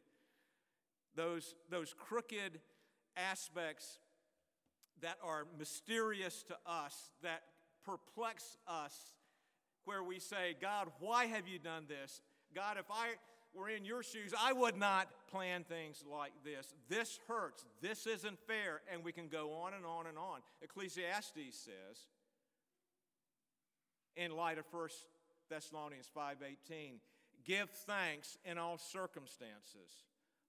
those, 1.16 1.54
those 1.70 1.94
crooked 1.98 2.60
aspects 3.16 4.00
that 5.02 5.18
are 5.24 5.46
mysterious 5.58 6.44
to 6.44 6.56
us, 6.66 7.12
that 7.24 7.44
perplex 7.86 8.58
us, 8.68 8.96
where 9.86 10.04
we 10.04 10.20
say, 10.20 10.56
God, 10.62 10.90
why 11.00 11.26
have 11.26 11.48
you 11.48 11.60
done 11.60 11.86
this? 11.88 12.22
God, 12.54 12.78
if 12.78 12.86
I 12.92 13.12
were 13.54 13.70
in 13.70 13.86
your 13.86 14.04
shoes, 14.04 14.34
I 14.38 14.54
would 14.54 14.76
not 14.76 15.08
plan 15.32 15.64
things 15.64 16.04
like 16.10 16.34
this. 16.44 16.74
This 16.90 17.20
hurts. 17.28 17.66
This 17.82 18.06
isn't 18.06 18.40
fair. 18.48 18.82
And 18.92 19.04
we 19.04 19.12
can 19.12 19.30
go 19.30 19.54
on 19.54 19.74
and 19.74 19.86
on 19.86 20.08
and 20.08 20.18
on. 20.18 20.40
Ecclesiastes 20.62 21.34
says, 21.52 22.08
in 24.16 24.32
light 24.32 24.58
of 24.58 24.66
1 24.72 24.90
Thessalonians 25.50 26.10
5:18, 26.16 27.00
give 27.46 27.70
thanks 27.70 28.38
in 28.44 28.58
all 28.58 28.78
circumstances, 28.78 30.06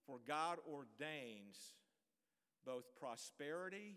for 0.07 0.19
God 0.27 0.59
ordains 0.67 1.75
both 2.65 2.85
prosperity 2.97 3.97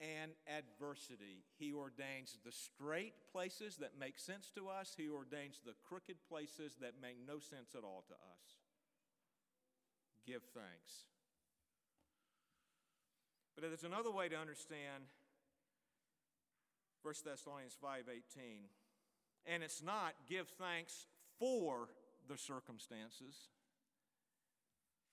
and 0.00 0.32
adversity. 0.48 1.44
He 1.56 1.72
ordains 1.72 2.38
the 2.44 2.52
straight 2.52 3.14
places 3.30 3.76
that 3.76 3.98
make 3.98 4.18
sense 4.18 4.50
to 4.54 4.68
us, 4.68 4.94
He 4.96 5.08
ordains 5.08 5.60
the 5.64 5.74
crooked 5.86 6.16
places 6.28 6.76
that 6.80 7.00
make 7.00 7.16
no 7.26 7.38
sense 7.38 7.74
at 7.76 7.84
all 7.84 8.04
to 8.08 8.14
us. 8.14 8.44
Give 10.26 10.42
thanks. 10.54 11.06
But 13.54 13.62
there's 13.62 13.84
another 13.84 14.10
way 14.10 14.28
to 14.28 14.36
understand 14.36 15.04
1 17.02 17.14
Thessalonians 17.24 17.76
5:18. 17.76 18.68
And 19.46 19.62
it's 19.62 19.82
not 19.82 20.14
give 20.26 20.48
thanks 20.48 21.06
for 21.38 21.90
the 22.26 22.38
circumstances. 22.38 23.50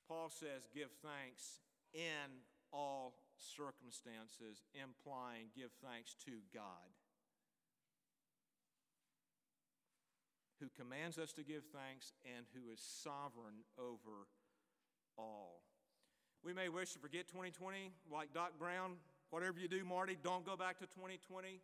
Paul 0.07 0.29
says 0.29 0.67
give 0.73 0.91
thanks 1.01 1.59
in 1.93 2.43
all 2.71 3.13
circumstances, 3.41 4.63
implying 4.73 5.49
give 5.55 5.71
thanks 5.83 6.15
to 6.25 6.31
God, 6.53 6.93
who 10.59 10.69
commands 10.77 11.17
us 11.17 11.33
to 11.33 11.43
give 11.43 11.63
thanks 11.73 12.13
and 12.23 12.45
who 12.53 12.71
is 12.71 12.79
sovereign 12.79 13.65
over 13.77 14.29
all. 15.17 15.63
We 16.43 16.53
may 16.53 16.69
wish 16.69 16.93
to 16.93 16.99
forget 16.99 17.27
2020, 17.27 17.91
like 18.11 18.33
Doc 18.33 18.53
Brown. 18.57 18.97
Whatever 19.29 19.59
you 19.59 19.67
do, 19.67 19.83
Marty, 19.85 20.17
don't 20.21 20.45
go 20.45 20.55
back 20.55 20.79
to 20.79 20.85
2020. 20.85 21.59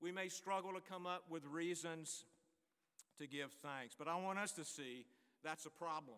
We 0.00 0.12
may 0.12 0.28
struggle 0.28 0.72
to 0.72 0.80
come 0.80 1.06
up 1.06 1.24
with 1.30 1.44
reasons 1.46 2.24
to 3.18 3.26
give 3.26 3.52
thanks, 3.62 3.94
but 3.98 4.08
I 4.08 4.16
want 4.16 4.38
us 4.38 4.52
to 4.52 4.64
see 4.64 5.06
that's 5.44 5.66
a 5.66 5.70
problem. 5.70 6.16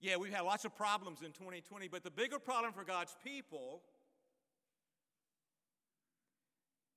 Yeah, 0.00 0.16
we've 0.16 0.32
had 0.32 0.42
lots 0.42 0.64
of 0.64 0.74
problems 0.74 1.20
in 1.20 1.32
2020, 1.32 1.88
but 1.88 2.02
the 2.02 2.10
bigger 2.10 2.38
problem 2.38 2.72
for 2.72 2.84
God's 2.84 3.14
people 3.22 3.82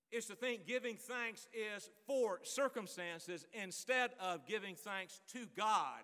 is 0.10 0.25
to 0.27 0.36
think 0.36 0.65
giving 0.65 0.95
thanks 0.95 1.48
is 1.53 1.89
for 2.07 2.39
circumstances 2.43 3.45
instead 3.51 4.12
of 4.22 4.48
giving 4.48 4.75
thanks 4.75 5.19
to 5.33 5.48
God, 5.57 6.03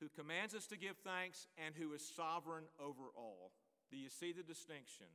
who 0.00 0.08
commands 0.08 0.54
us 0.54 0.66
to 0.66 0.76
give 0.76 0.96
thanks 1.04 1.46
and 1.64 1.74
who 1.76 1.92
is 1.92 2.02
sovereign 2.16 2.64
over 2.80 3.04
all. 3.16 3.52
Do 3.90 3.98
you 3.98 4.08
see 4.08 4.32
the 4.32 4.42
distinction? 4.42 5.06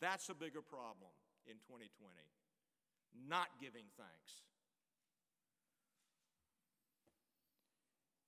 That's 0.00 0.28
a 0.28 0.34
bigger 0.34 0.60
problem 0.60 1.10
in 1.46 1.54
2020. 1.54 2.12
Not 3.28 3.48
giving 3.60 3.84
thanks. 3.96 4.42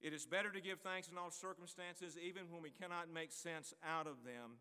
It 0.01 0.13
is 0.13 0.27
better 0.27 0.53
to 0.53 0.61
give 0.61 0.81
thanks 0.81 1.09
in 1.09 1.19
all 1.19 1.31
circumstances, 1.31 2.17
even 2.21 2.51
when 2.51 2.63
we 2.63 2.71
cannot 2.71 3.09
make 3.13 3.33
sense 3.33 3.73
out 3.83 4.07
of 4.07 4.25
them, 4.25 4.61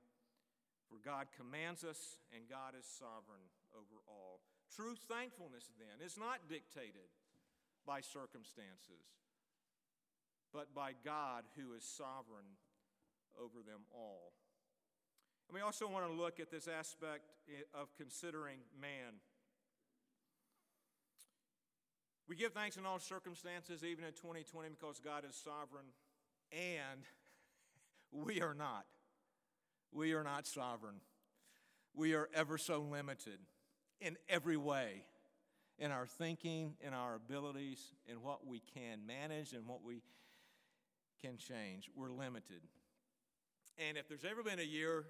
for 0.90 0.98
God 1.04 1.28
commands 1.36 1.84
us 1.84 2.18
and 2.34 2.48
God 2.50 2.74
is 2.78 2.86
sovereign 2.86 3.44
over 3.76 4.00
all. 4.08 4.40
True 4.74 4.96
thankfulness, 4.96 5.70
then, 5.78 6.06
is 6.06 6.18
not 6.18 6.48
dictated 6.50 7.12
by 7.86 8.02
circumstances, 8.02 9.06
but 10.54 10.74
by 10.74 10.92
God 11.04 11.44
who 11.56 11.74
is 11.74 11.84
sovereign 11.84 12.58
over 13.38 13.60
them 13.62 13.86
all. 13.94 14.34
And 15.48 15.56
we 15.56 15.62
also 15.62 15.88
want 15.88 16.08
to 16.08 16.12
look 16.12 16.40
at 16.40 16.50
this 16.50 16.68
aspect 16.68 17.30
of 17.74 17.94
considering 17.98 18.60
man. 18.80 19.22
We 22.28 22.36
give 22.36 22.54
thanks 22.54 22.78
in 22.78 22.86
all 22.86 23.00
circumstances, 23.00 23.84
even 23.84 24.04
in 24.04 24.14
2020, 24.14 24.70
because 24.70 25.00
God 25.00 25.24
is 25.30 25.36
sovereign, 25.36 25.86
and 26.52 27.02
we 28.12 28.42
are 28.42 28.56
not. 28.56 28.86
We 29.92 30.14
are 30.14 30.24
not 30.24 30.48
sovereign. 30.48 30.96
We 31.94 32.14
are 32.14 32.28
ever 32.34 32.58
so 32.58 32.82
limited 32.82 33.40
in 34.02 34.18
every 34.28 34.58
way 34.58 35.06
in 35.78 35.92
our 35.92 36.06
thinking, 36.06 36.74
in 36.82 36.94
our 36.94 37.16
abilities, 37.16 37.94
in 38.08 38.22
what 38.22 38.46
we 38.46 38.62
can 38.74 39.06
manage 39.06 39.54
and 39.54 39.68
what 39.68 39.84
we 39.84 40.02
can 41.22 41.38
change. 41.38 41.90
We're 41.96 42.12
limited. 42.12 42.62
And 43.78 43.98
if 43.98 44.08
there's 44.08 44.24
ever 44.24 44.42
been 44.42 44.60
a 44.60 44.64
year 44.64 45.06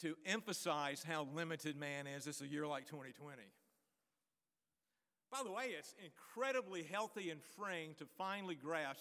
to 0.00 0.16
emphasize 0.24 1.04
how 1.06 1.28
limited 1.34 1.76
man 1.76 2.06
is, 2.06 2.26
it's 2.26 2.40
a 2.40 2.46
year 2.46 2.66
like 2.66 2.86
2020. 2.86 3.42
By 5.32 5.42
the 5.42 5.50
way, 5.50 5.68
it's 5.78 5.94
incredibly 6.04 6.82
healthy 6.82 7.30
and 7.30 7.40
freeing 7.56 7.94
to 7.94 8.04
finally 8.18 8.54
grasp 8.54 9.00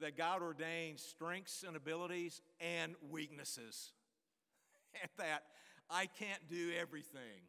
that 0.00 0.16
God 0.16 0.40
ordains 0.40 1.02
strengths 1.02 1.62
and 1.62 1.76
abilities 1.76 2.40
and 2.60 2.94
weaknesses. 3.10 3.92
And 5.02 5.10
that 5.18 5.42
I 5.90 6.06
can't 6.06 6.48
do 6.48 6.70
everything, 6.80 7.44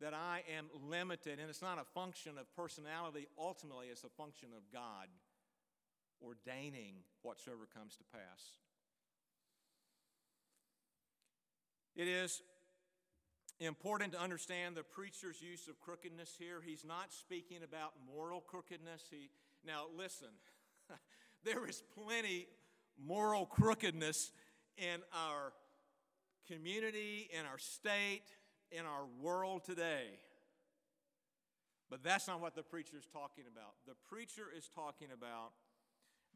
that 0.00 0.14
I 0.14 0.42
am 0.56 0.64
limited. 0.88 1.38
And 1.38 1.50
it's 1.50 1.60
not 1.60 1.78
a 1.78 1.84
function 1.94 2.38
of 2.38 2.50
personality, 2.56 3.28
ultimately, 3.38 3.88
it's 3.92 4.02
a 4.02 4.08
function 4.08 4.48
of 4.56 4.62
God 4.72 5.08
ordaining 6.24 6.94
whatsoever 7.20 7.68
comes 7.76 7.96
to 7.96 8.04
pass. 8.10 8.56
It 11.94 12.08
is 12.08 12.40
important 13.60 14.12
to 14.12 14.20
understand 14.20 14.76
the 14.76 14.82
preacher's 14.82 15.40
use 15.42 15.68
of 15.68 15.78
crookedness 15.80 16.34
here. 16.38 16.60
He's 16.64 16.84
not 16.84 17.12
speaking 17.12 17.58
about 17.62 17.92
moral 18.14 18.40
crookedness. 18.40 19.02
He, 19.10 19.30
now, 19.66 19.84
listen, 19.96 20.28
there 21.44 21.66
is 21.66 21.82
plenty 21.94 22.46
moral 22.98 23.46
crookedness 23.46 24.32
in 24.76 25.00
our 25.12 25.52
community, 26.48 27.28
in 27.38 27.46
our 27.46 27.58
state, 27.58 28.24
in 28.72 28.86
our 28.86 29.06
world 29.20 29.64
today. 29.64 30.06
But 31.90 32.04
that's 32.04 32.28
not 32.28 32.40
what 32.40 32.54
the 32.54 32.62
preacher 32.62 32.96
is 32.96 33.06
talking 33.12 33.44
about. 33.52 33.74
The 33.86 33.94
preacher 34.08 34.46
is 34.56 34.70
talking 34.74 35.08
about 35.12 35.50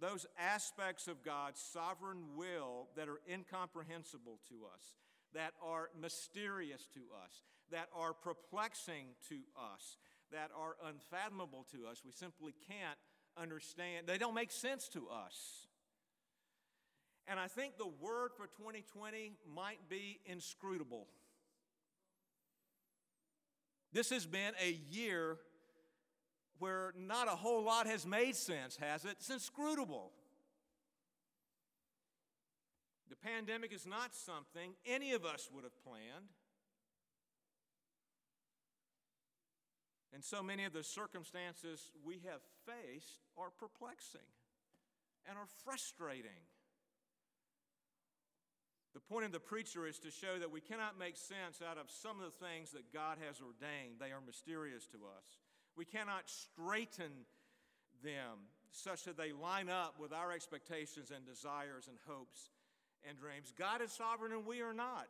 those 0.00 0.26
aspects 0.38 1.06
of 1.06 1.22
God's 1.22 1.60
sovereign 1.60 2.36
will 2.36 2.88
that 2.96 3.08
are 3.08 3.20
incomprehensible 3.30 4.40
to 4.48 4.54
us, 4.74 4.82
that 5.34 5.52
are 5.62 5.90
mysterious 6.00 6.88
to 6.94 7.00
us, 7.24 7.42
that 7.70 7.88
are 7.94 8.12
perplexing 8.12 9.06
to 9.28 9.36
us, 9.56 9.98
that 10.32 10.50
are 10.56 10.76
unfathomable 10.88 11.66
to 11.72 11.86
us. 11.86 12.02
We 12.04 12.12
simply 12.12 12.54
can't 12.68 12.98
understand. 13.36 14.06
They 14.06 14.18
don't 14.18 14.34
make 14.34 14.52
sense 14.52 14.88
to 14.88 15.08
us. 15.08 15.66
And 17.26 17.40
I 17.40 17.48
think 17.48 17.78
the 17.78 17.90
word 18.00 18.30
for 18.36 18.46
2020 18.46 19.32
might 19.54 19.88
be 19.88 20.20
inscrutable. 20.26 21.06
This 23.92 24.10
has 24.10 24.26
been 24.26 24.52
a 24.62 24.78
year 24.90 25.38
where 26.58 26.92
not 26.98 27.28
a 27.28 27.36
whole 27.36 27.62
lot 27.64 27.86
has 27.86 28.06
made 28.06 28.36
sense, 28.36 28.76
has 28.76 29.04
it? 29.04 29.12
It's 29.12 29.30
inscrutable. 29.30 30.12
The 33.14 33.28
pandemic 33.28 33.72
is 33.72 33.86
not 33.86 34.12
something 34.12 34.74
any 34.84 35.12
of 35.12 35.24
us 35.24 35.48
would 35.54 35.62
have 35.62 35.78
planned. 35.84 36.34
And 40.12 40.24
so 40.24 40.42
many 40.42 40.64
of 40.64 40.72
the 40.72 40.82
circumstances 40.82 41.92
we 42.04 42.14
have 42.26 42.40
faced 42.66 43.22
are 43.38 43.50
perplexing 43.50 44.26
and 45.28 45.38
are 45.38 45.46
frustrating. 45.64 46.42
The 48.94 49.00
point 49.00 49.26
of 49.26 49.32
the 49.32 49.38
preacher 49.38 49.86
is 49.86 50.00
to 50.00 50.10
show 50.10 50.38
that 50.40 50.50
we 50.50 50.60
cannot 50.60 50.98
make 50.98 51.16
sense 51.16 51.62
out 51.62 51.78
of 51.78 51.90
some 51.90 52.18
of 52.18 52.26
the 52.26 52.46
things 52.46 52.72
that 52.72 52.92
God 52.92 53.18
has 53.24 53.38
ordained. 53.38 54.00
They 54.00 54.10
are 54.10 54.22
mysterious 54.26 54.88
to 54.88 54.98
us. 54.98 55.38
We 55.76 55.84
cannot 55.84 56.24
straighten 56.26 57.26
them 58.02 58.50
such 58.72 59.04
that 59.04 59.16
they 59.16 59.30
line 59.30 59.68
up 59.68 60.00
with 60.00 60.12
our 60.12 60.32
expectations 60.32 61.12
and 61.14 61.24
desires 61.24 61.86
and 61.86 61.96
hopes 62.08 62.50
and 63.08 63.18
dreams. 63.18 63.52
God 63.56 63.82
is 63.82 63.92
sovereign 63.92 64.32
and 64.32 64.46
we 64.46 64.60
are 64.60 64.74
not. 64.74 65.06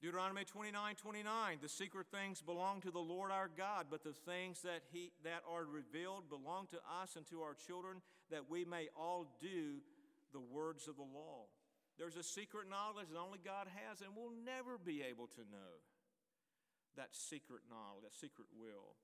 Deuteronomy 0.00 0.44
29 0.44 0.94
29, 0.94 1.58
the 1.60 1.68
secret 1.68 2.06
things 2.12 2.40
belong 2.40 2.80
to 2.80 2.90
the 2.92 3.00
Lord 3.00 3.32
our 3.32 3.50
God, 3.56 3.86
but 3.90 4.04
the 4.04 4.12
things 4.12 4.62
that, 4.62 4.82
he, 4.92 5.10
that 5.24 5.42
are 5.50 5.64
revealed 5.64 6.30
belong 6.30 6.68
to 6.70 6.78
us 7.02 7.16
and 7.16 7.26
to 7.30 7.42
our 7.42 7.54
children, 7.54 8.00
that 8.30 8.48
we 8.48 8.64
may 8.64 8.86
all 8.96 9.26
do 9.40 9.82
the 10.32 10.40
words 10.40 10.86
of 10.86 10.96
the 10.96 11.02
law. 11.02 11.50
There's 11.98 12.16
a 12.16 12.22
secret 12.22 12.70
knowledge 12.70 13.08
that 13.10 13.18
only 13.18 13.40
God 13.44 13.66
has, 13.74 14.00
and 14.00 14.14
we'll 14.14 14.30
never 14.46 14.78
be 14.78 15.02
able 15.02 15.26
to 15.34 15.42
know 15.50 15.82
that 16.96 17.10
secret 17.10 17.62
knowledge, 17.68 18.04
that 18.04 18.14
secret 18.14 18.46
will. 18.54 18.94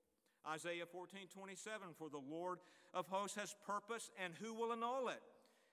Isaiah 0.47 0.85
14, 0.85 1.27
27, 1.27 1.89
for 1.97 2.07
the 2.07 2.23
Lord 2.23 2.59
of 2.93 3.07
hosts 3.07 3.35
has 3.35 3.55
purpose, 3.65 4.11
and 4.23 4.33
who 4.39 4.53
will 4.53 4.71
annul 4.71 5.09
it? 5.09 5.19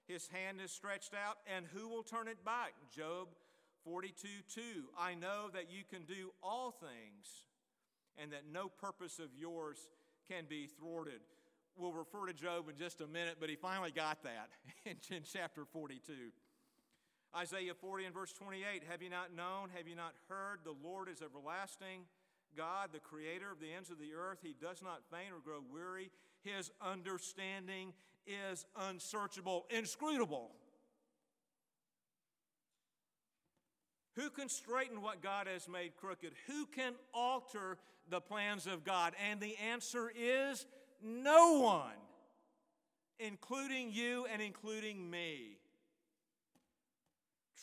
His 0.06 0.28
hand 0.28 0.60
is 0.62 0.70
stretched 0.70 1.14
out, 1.14 1.36
and 1.46 1.66
who 1.74 1.88
will 1.88 2.02
turn 2.02 2.28
it 2.28 2.44
back? 2.44 2.72
Job 2.94 3.28
42, 3.84 4.28
2, 4.54 4.62
I 4.98 5.14
know 5.14 5.48
that 5.52 5.70
you 5.70 5.82
can 5.88 6.04
do 6.04 6.32
all 6.42 6.70
things, 6.70 7.46
and 8.16 8.32
that 8.32 8.42
no 8.52 8.68
purpose 8.68 9.18
of 9.18 9.28
yours 9.36 9.88
can 10.28 10.44
be 10.48 10.66
thwarted. 10.66 11.20
We'll 11.76 11.92
refer 11.92 12.26
to 12.26 12.32
Job 12.32 12.68
in 12.68 12.76
just 12.76 13.00
a 13.00 13.06
minute, 13.06 13.36
but 13.40 13.48
he 13.48 13.56
finally 13.56 13.90
got 13.90 14.22
that 14.24 14.50
in, 14.84 14.96
in 15.14 15.22
chapter 15.24 15.64
42. 15.64 16.12
Isaiah 17.34 17.74
40 17.74 18.04
and 18.04 18.14
verse 18.14 18.32
28 18.34 18.82
Have 18.90 19.02
you 19.02 19.08
not 19.08 19.34
known? 19.34 19.70
Have 19.74 19.88
you 19.88 19.96
not 19.96 20.12
heard? 20.28 20.60
The 20.64 20.74
Lord 20.86 21.08
is 21.08 21.22
everlasting. 21.22 22.04
God, 22.54 22.90
the 22.92 23.00
creator 23.00 23.50
of 23.50 23.60
the 23.60 23.72
ends 23.72 23.90
of 23.90 23.98
the 23.98 24.12
earth, 24.12 24.40
he 24.42 24.54
does 24.60 24.82
not 24.82 25.00
faint 25.10 25.32
or 25.32 25.40
grow 25.40 25.60
weary. 25.72 26.10
His 26.42 26.70
understanding 26.82 27.94
is 28.26 28.64
unsearchable, 28.88 29.66
inscrutable. 29.70 30.50
Who 34.16 34.28
can 34.30 34.48
straighten 34.48 35.00
what 35.00 35.22
God 35.22 35.46
has 35.46 35.68
made 35.68 35.96
crooked? 35.96 36.32
Who 36.46 36.66
can 36.66 36.94
alter 37.14 37.78
the 38.10 38.20
plans 38.20 38.66
of 38.66 38.84
God? 38.84 39.14
And 39.30 39.40
the 39.40 39.56
answer 39.56 40.12
is 40.14 40.66
no 41.02 41.60
one, 41.60 41.96
including 43.18 43.90
you 43.90 44.26
and 44.30 44.42
including 44.42 45.10
me. 45.10 45.56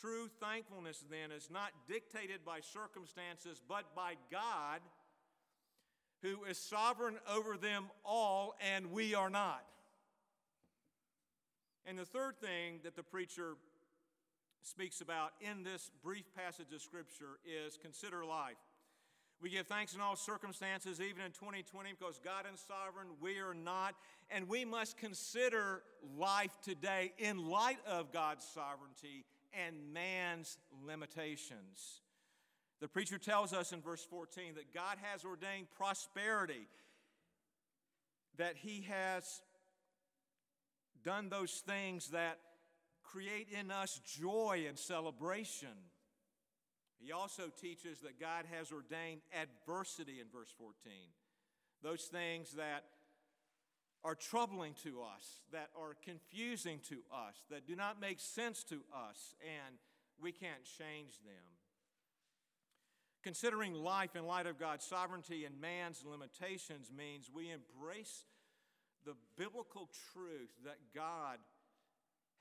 True 0.01 0.29
thankfulness, 0.39 1.03
then, 1.11 1.31
is 1.31 1.49
not 1.51 1.71
dictated 1.87 2.45
by 2.45 2.61
circumstances, 2.61 3.61
but 3.67 3.93
by 3.95 4.13
God, 4.31 4.79
who 6.23 6.45
is 6.45 6.57
sovereign 6.57 7.17
over 7.29 7.57
them 7.57 7.85
all, 8.03 8.55
and 8.73 8.91
we 8.91 9.13
are 9.13 9.29
not. 9.29 9.65
And 11.89 11.97
the 11.97 12.05
third 12.05 12.39
thing 12.39 12.81
that 12.83 12.95
the 12.95 13.01
preacher 13.01 13.55
speaks 14.61 15.01
about 15.01 15.31
in 15.41 15.63
this 15.63 15.89
brief 16.03 16.25
passage 16.35 16.67
of 16.71 16.83
Scripture 16.83 17.39
is 17.43 17.79
consider 17.81 18.23
life. 18.23 18.57
We 19.41 19.49
give 19.49 19.65
thanks 19.65 19.95
in 19.95 20.01
all 20.01 20.15
circumstances, 20.15 21.01
even 21.01 21.25
in 21.25 21.31
2020, 21.31 21.93
because 21.97 22.19
God 22.23 22.45
is 22.53 22.59
sovereign, 22.59 23.07
we 23.19 23.39
are 23.39 23.55
not. 23.55 23.95
And 24.29 24.47
we 24.47 24.65
must 24.65 24.97
consider 24.97 25.81
life 26.15 26.55
today 26.61 27.13
in 27.17 27.49
light 27.49 27.79
of 27.87 28.13
God's 28.13 28.45
sovereignty 28.45 29.25
and 29.51 29.91
man's 29.91 30.59
limitations. 30.85 32.01
The 32.81 32.87
preacher 32.87 33.17
tells 33.17 33.51
us 33.51 33.71
in 33.71 33.81
verse 33.81 34.05
14 34.07 34.53
that 34.55 34.75
God 34.75 34.97
has 35.01 35.25
ordained 35.25 35.67
prosperity, 35.75 36.67
that 38.37 38.57
He 38.57 38.81
has 38.81 39.41
done 41.03 41.29
those 41.29 41.63
things 41.65 42.09
that 42.09 42.39
create 43.03 43.47
in 43.49 43.71
us 43.71 43.99
joy 44.05 44.65
and 44.67 44.77
celebration. 44.77 45.69
He 46.99 47.11
also 47.11 47.43
teaches 47.59 48.01
that 48.01 48.19
God 48.19 48.45
has 48.51 48.71
ordained 48.71 49.21
adversity 49.33 50.19
in 50.19 50.27
verse 50.31 50.53
14. 50.57 50.73
Those 51.81 52.03
things 52.03 52.51
that 52.53 52.83
are 54.03 54.15
troubling 54.15 54.73
to 54.83 55.01
us, 55.01 55.41
that 55.51 55.69
are 55.77 55.95
confusing 56.03 56.79
to 56.89 56.99
us, 57.13 57.35
that 57.49 57.67
do 57.67 57.75
not 57.75 57.99
make 57.99 58.19
sense 58.19 58.63
to 58.65 58.81
us, 58.93 59.35
and 59.41 59.75
we 60.21 60.31
can't 60.31 60.63
change 60.77 61.19
them. 61.23 61.59
Considering 63.23 63.73
life 63.73 64.15
in 64.15 64.25
light 64.25 64.47
of 64.47 64.59
God's 64.59 64.85
sovereignty 64.85 65.43
and 65.43 65.59
man's 65.59 66.05
limitations 66.05 66.91
means 66.95 67.29
we 67.33 67.51
embrace 67.51 68.25
the 69.05 69.15
biblical 69.37 69.89
truth 70.13 70.51
that 70.65 70.77
God 70.93 71.37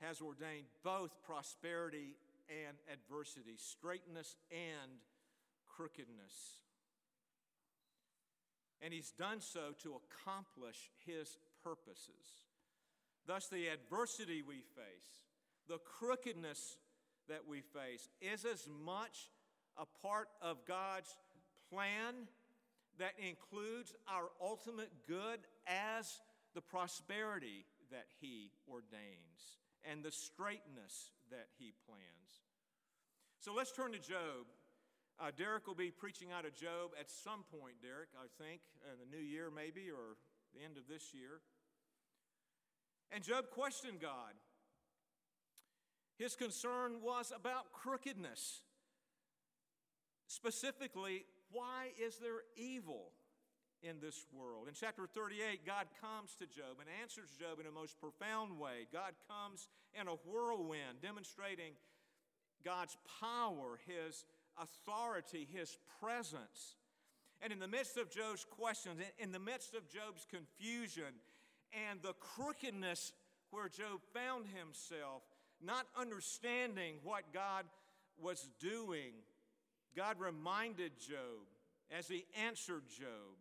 has 0.01 0.21
ordained 0.21 0.67
both 0.83 1.11
prosperity 1.23 2.15
and 2.49 2.77
adversity, 2.91 3.55
straightness 3.57 4.35
and 4.51 4.91
crookedness. 5.67 6.59
And 8.81 8.93
he's 8.93 9.11
done 9.11 9.41
so 9.41 9.73
to 9.83 9.95
accomplish 9.95 10.89
his 11.05 11.37
purposes. 11.63 12.45
Thus, 13.27 13.47
the 13.47 13.67
adversity 13.67 14.41
we 14.41 14.63
face, 14.75 15.27
the 15.67 15.79
crookedness 15.79 16.77
that 17.27 17.45
we 17.47 17.61
face, 17.61 18.07
is 18.21 18.45
as 18.45 18.67
much 18.83 19.29
a 19.77 19.85
part 20.01 20.29
of 20.41 20.65
God's 20.65 21.15
plan 21.71 22.27
that 22.97 23.13
includes 23.19 23.93
our 24.07 24.29
ultimate 24.41 24.91
good 25.07 25.39
as 25.67 26.19
the 26.59 26.67
prosperity 26.67 27.63
that 27.89 28.07
He 28.19 28.51
ordains 28.67 29.63
and 29.89 30.03
the 30.03 30.11
straightness 30.11 31.11
that 31.31 31.47
He 31.57 31.71
plans. 31.87 32.43
So 33.39 33.53
let's 33.55 33.71
turn 33.71 33.93
to 33.93 33.97
Job. 33.97 34.43
Uh, 35.17 35.31
Derek 35.37 35.67
will 35.67 35.75
be 35.75 35.89
preaching 35.89 36.33
out 36.37 36.43
of 36.43 36.53
Job 36.53 36.91
at 36.99 37.09
some 37.09 37.45
point, 37.49 37.75
Derek, 37.81 38.09
I 38.13 38.27
think, 38.43 38.59
in 38.83 38.99
the 38.99 39.17
new 39.17 39.23
year 39.23 39.49
maybe, 39.49 39.89
or 39.89 40.19
the 40.53 40.65
end 40.65 40.75
of 40.75 40.83
this 40.89 41.13
year. 41.13 41.39
And 43.09 43.23
Job 43.23 43.45
questioned 43.51 44.01
God. 44.01 44.35
His 46.17 46.35
concern 46.35 46.99
was 47.01 47.31
about 47.33 47.71
crookedness. 47.71 48.63
Specifically, 50.27 51.23
why 51.53 51.91
is 52.05 52.17
there 52.17 52.43
evil 52.57 53.13
in 53.83 53.99
this 54.01 54.25
world? 54.33 54.67
In 54.67 54.73
chapter 54.73 55.07
38, 55.07 55.65
God 55.65 55.87
comes 56.01 56.35
to 56.35 56.45
Job 56.45 56.79
and 56.79 56.89
answers 57.01 57.29
Job 57.39 57.59
in 57.59 57.65
a 57.65 57.71
most 57.71 57.99
profound 57.99 58.59
way. 58.59 58.87
God 58.91 59.13
comes 59.27 59.67
in 59.99 60.07
a 60.07 60.17
whirlwind, 60.29 61.01
demonstrating 61.01 61.73
God's 62.63 62.97
power, 63.21 63.79
His 63.85 64.25
authority, 64.61 65.47
His 65.51 65.77
presence. 66.01 66.75
And 67.41 67.53
in 67.53 67.59
the 67.59 67.67
midst 67.67 67.97
of 67.97 68.09
Job's 68.09 68.45
questions, 68.45 68.99
in 69.17 69.31
the 69.31 69.39
midst 69.39 69.73
of 69.73 69.87
Job's 69.89 70.25
confusion 70.29 71.15
and 71.89 72.01
the 72.01 72.13
crookedness 72.13 73.13
where 73.51 73.69
Job 73.69 74.01
found 74.13 74.45
himself, 74.47 75.23
not 75.61 75.85
understanding 75.97 76.95
what 77.03 77.33
God 77.33 77.65
was 78.21 78.49
doing, 78.59 79.13
God 79.95 80.19
reminded 80.19 80.91
Job 80.99 81.47
as 81.97 82.07
he 82.07 82.25
answered 82.45 82.83
Job 82.89 83.37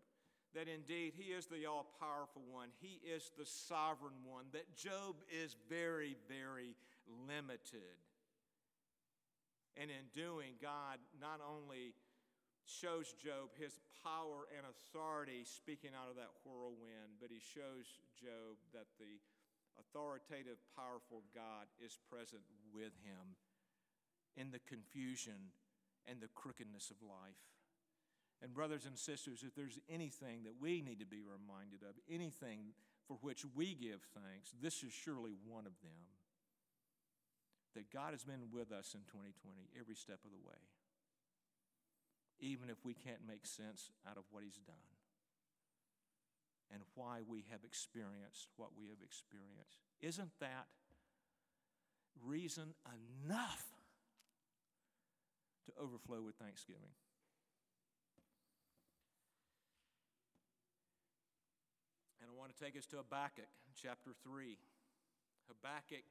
that 0.55 0.69
indeed 0.69 1.13
he 1.17 1.33
is 1.33 1.47
the 1.47 1.67
all 1.67 1.87
powerful 2.01 2.43
one, 2.51 2.69
he 2.81 3.01
is 3.05 3.31
the 3.37 3.47
sovereign 3.47 4.25
one, 4.25 4.47
that 4.53 4.77
Job 4.77 5.17
is 5.29 5.57
very, 5.69 6.17
very 6.29 6.75
limited. 7.27 7.97
And 9.77 9.91
in 9.91 10.11
doing, 10.15 10.59
God 10.61 10.99
not 11.21 11.41
only 11.45 11.95
shows 12.67 13.15
Job 13.17 13.55
his 13.57 13.79
power 14.03 14.51
and 14.53 14.67
authority 14.67 15.45
speaking 15.45 15.95
out 15.95 16.11
of 16.11 16.17
that 16.17 16.35
whirlwind, 16.45 17.17
but 17.21 17.31
he 17.31 17.41
shows 17.41 17.87
Job 18.19 18.59
that 18.75 18.91
the 18.99 19.23
authoritative, 19.79 20.59
powerful 20.75 21.23
God 21.31 21.71
is 21.79 21.97
present 22.11 22.43
with 22.75 22.93
him 23.07 23.39
in 24.37 24.51
the 24.51 24.63
confusion 24.67 25.55
and 26.07 26.21
the 26.21 26.33
crookedness 26.35 26.91
of 26.91 26.99
life. 27.01 27.39
And, 28.43 28.55
brothers 28.55 28.87
and 28.87 28.97
sisters, 28.97 29.43
if 29.43 29.55
there's 29.55 29.79
anything 29.91 30.45
that 30.45 30.55
we 30.61 30.81
need 30.81 31.01
to 31.01 31.07
be 31.07 31.23
reminded 31.23 31.83
of, 31.83 31.97
anything 32.09 32.75
for 33.07 33.19
which 33.21 33.45
we 33.55 33.75
give 33.75 34.01
thanks, 34.15 34.55
this 34.63 34.83
is 34.83 34.93
surely 34.93 35.33
one 35.47 35.67
of 35.67 35.75
them 35.83 36.07
that 37.75 37.91
God 37.93 38.13
has 38.13 38.23
been 38.23 38.51
with 38.53 38.71
us 38.71 38.95
in 38.95 39.01
2020 39.11 39.35
every 39.79 39.95
step 39.95 40.19
of 40.25 40.31
the 40.31 40.49
way, 40.49 40.59
even 42.39 42.71
if 42.71 42.79
we 42.85 42.95
can't 42.95 43.27
make 43.27 43.45
sense 43.45 43.91
out 44.09 44.17
of 44.17 44.25
what 44.31 44.45
He's 44.45 44.59
done 44.63 44.99
and 46.73 46.83
why 46.95 47.21
we 47.27 47.45
have 47.51 47.65
experienced 47.65 48.49
what 48.57 48.71
we 48.77 48.89
have 48.89 49.03
experienced. 49.03 49.81
Isn't 50.01 50.31
that 50.41 50.67
reason 52.25 52.75
enough 53.25 53.65
to 55.67 55.73
overflow 55.81 56.21
with 56.21 56.37
thanksgiving? 56.37 56.93
And 62.21 62.31
I 62.31 62.38
want 62.49 62.57
to 62.57 62.65
take 62.65 62.79
us 62.79 62.87
to 62.87 62.97
Habakkuk, 62.97 63.45
chapter 63.77 64.13
3. 64.25 64.57
Habakkuk, 65.49 66.05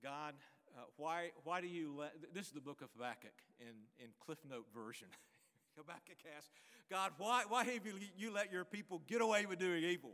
God 0.00 0.34
uh, 0.76 0.82
why, 0.96 1.30
why 1.42 1.60
do 1.60 1.66
you 1.66 1.96
let, 1.98 2.12
this 2.32 2.46
is 2.46 2.52
the 2.52 2.60
book 2.60 2.80
of 2.80 2.90
Habakkuk 2.96 3.34
in, 3.58 3.74
in 3.98 4.10
Cliff 4.20 4.38
Note 4.48 4.66
version. 4.72 5.08
Habakkuk 5.76 6.18
asks, 6.36 6.50
God, 6.88 7.10
why, 7.18 7.42
why 7.48 7.64
have 7.64 7.84
you, 7.84 7.94
you 8.16 8.32
let 8.32 8.52
your 8.52 8.64
people 8.64 9.02
get 9.08 9.20
away 9.20 9.46
with 9.46 9.58
doing 9.58 9.82
evil? 9.82 10.12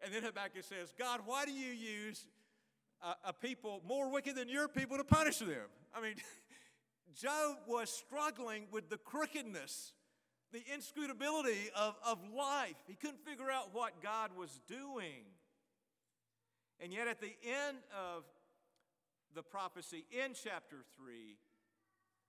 And 0.00 0.14
then 0.14 0.22
Habakkuk 0.22 0.62
says, 0.62 0.94
God, 0.96 1.22
why 1.24 1.44
do 1.44 1.50
you 1.50 1.72
use 1.72 2.24
a, 3.02 3.30
a 3.30 3.32
people 3.32 3.82
more 3.84 4.08
wicked 4.12 4.36
than 4.36 4.48
your 4.48 4.68
people 4.68 4.96
to 4.96 5.04
punish 5.04 5.38
them? 5.38 5.66
I 5.92 6.00
mean, 6.00 6.14
Job 7.20 7.56
was 7.66 7.90
struggling 7.90 8.66
with 8.70 8.90
the 8.90 8.98
crookedness, 8.98 9.92
the 10.54 10.62
inscrutability 10.72 11.68
of, 11.74 11.96
of 12.06 12.18
life. 12.34 12.76
He 12.86 12.94
couldn't 12.94 13.24
figure 13.26 13.50
out 13.50 13.74
what 13.74 14.00
God 14.00 14.30
was 14.38 14.60
doing. 14.68 15.26
And 16.78 16.92
yet, 16.92 17.08
at 17.08 17.20
the 17.20 17.34
end 17.42 17.78
of 17.92 18.22
the 19.34 19.42
prophecy 19.42 20.06
in 20.12 20.32
chapter 20.32 20.84
3, 20.96 21.36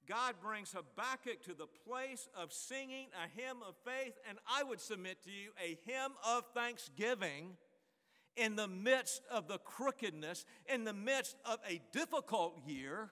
God 0.07 0.35
brings 0.41 0.73
Habakkuk 0.73 1.43
to 1.43 1.53
the 1.53 1.67
place 1.88 2.27
of 2.35 2.51
singing 2.51 3.07
a 3.13 3.39
hymn 3.39 3.57
of 3.67 3.75
faith, 3.85 4.13
and 4.27 4.39
I 4.51 4.63
would 4.63 4.81
submit 4.81 5.23
to 5.23 5.31
you 5.31 5.51
a 5.63 5.77
hymn 5.85 6.11
of 6.27 6.43
thanksgiving 6.55 7.57
in 8.35 8.55
the 8.55 8.67
midst 8.67 9.21
of 9.31 9.47
the 9.47 9.59
crookedness, 9.59 10.45
in 10.67 10.83
the 10.83 10.93
midst 10.93 11.38
of 11.45 11.59
a 11.69 11.79
difficult 11.91 12.59
year 12.65 13.11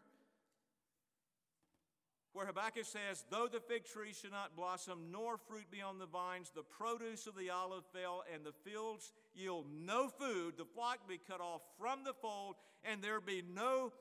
where 2.33 2.47
Habakkuk 2.47 2.85
says, 2.85 3.23
Though 3.29 3.47
the 3.51 3.59
fig 3.59 3.85
tree 3.85 4.13
should 4.13 4.31
not 4.31 4.55
blossom, 4.55 5.11
nor 5.11 5.37
fruit 5.37 5.69
be 5.71 5.81
on 5.81 5.99
the 5.99 6.05
vines, 6.05 6.51
the 6.53 6.63
produce 6.63 7.27
of 7.27 7.37
the 7.37 7.49
olive 7.49 7.85
fail, 7.93 8.23
and 8.33 8.43
the 8.43 8.53
fields 8.69 9.11
yield 9.33 9.65
no 9.71 10.09
food, 10.09 10.55
the 10.57 10.65
flock 10.65 11.07
be 11.07 11.19
cut 11.27 11.41
off 11.41 11.61
from 11.79 12.03
the 12.03 12.13
fold, 12.13 12.55
and 12.83 13.01
there 13.01 13.21
be 13.21 13.43
no 13.53 13.93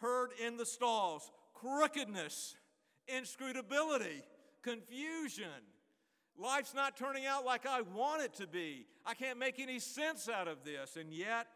herd 0.00 0.30
in 0.44 0.56
the 0.56 0.66
stalls. 0.66 1.30
Crookedness, 1.54 2.56
inscrutability, 3.08 4.22
confusion. 4.62 5.46
Life's 6.38 6.74
not 6.74 6.96
turning 6.98 7.24
out 7.24 7.46
like 7.46 7.64
I 7.66 7.80
want 7.80 8.22
it 8.22 8.34
to 8.34 8.46
be. 8.46 8.86
I 9.06 9.14
can't 9.14 9.38
make 9.38 9.58
any 9.58 9.78
sense 9.78 10.28
out 10.28 10.48
of 10.48 10.64
this. 10.64 10.96
And 10.96 11.12
yet, 11.12 11.46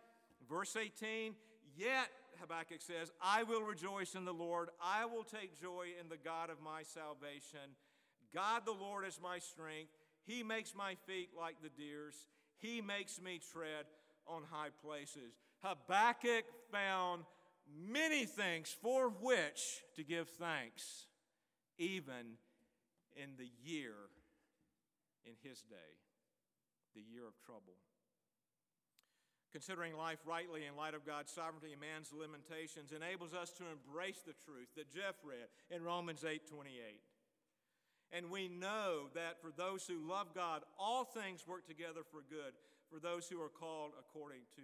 verse 0.49 0.75
18, 0.75 1.35
yet 1.77 2.09
Habakkuk 2.41 2.81
says, 2.81 3.11
I 3.21 3.43
will 3.43 3.63
rejoice 3.63 4.15
in 4.15 4.25
the 4.25 4.33
Lord. 4.33 4.71
I 4.83 5.05
will 5.07 5.25
take 5.25 5.61
joy 5.61 5.89
in 6.01 6.09
the 6.09 6.17
God 6.17 6.51
of 6.51 6.61
my 6.63 6.83
salvation. 6.83 7.77
God 8.35 8.63
the 8.65 8.73
Lord 8.73 9.07
is 9.07 9.19
my 9.23 9.39
strength. 9.39 9.91
He 10.27 10.43
makes 10.43 10.75
my 10.75 10.95
feet 11.07 11.31
like 11.39 11.57
the 11.63 11.69
deer's. 11.69 12.15
He 12.59 12.81
makes 12.81 13.21
me 13.21 13.41
tread 13.53 13.87
on 14.27 14.43
high 14.51 14.69
places. 14.85 15.35
Habakkuk 15.63 16.45
found 16.71 17.25
many 17.89 18.25
things 18.25 18.75
for 18.83 19.09
which 19.09 19.83
to 19.97 20.05
give 20.05 20.29
thanks, 20.29 21.07
even 21.79 22.37
in 23.17 23.31
the 23.39 23.51
year 23.65 23.95
in 25.25 25.33
his 25.43 25.63
day, 25.63 25.77
the 26.95 27.03
year 27.03 27.27
of 27.27 27.35
trouble. 27.45 27.77
Considering 29.53 29.97
life 29.97 30.19
rightly 30.25 30.63
in 30.67 30.77
light 30.77 30.95
of 30.95 31.05
God's 31.05 31.33
sovereignty 31.33 31.73
and 31.73 31.81
man's 31.81 32.13
limitations 32.15 32.93
enables 32.95 33.35
us 33.35 33.51
to 33.59 33.65
embrace 33.67 34.23
the 34.25 34.39
truth 34.47 34.69
that 34.77 34.95
Jeff 34.95 35.17
read 35.25 35.51
in 35.71 35.83
Romans 35.83 36.25
8 36.25 36.49
28. 36.49 36.71
And 38.13 38.31
we 38.31 38.49
know 38.49 39.07
that 39.15 39.41
for 39.41 39.51
those 39.51 39.87
who 39.87 39.99
love 39.99 40.35
God, 40.35 40.63
all 40.79 41.05
things 41.05 41.47
work 41.47 41.67
together 41.67 42.01
for 42.11 42.23
good, 42.29 42.55
for 42.91 42.99
those 42.99 43.29
who 43.29 43.41
are 43.41 43.49
called 43.49 43.93
according 43.99 44.43
to 44.57 44.63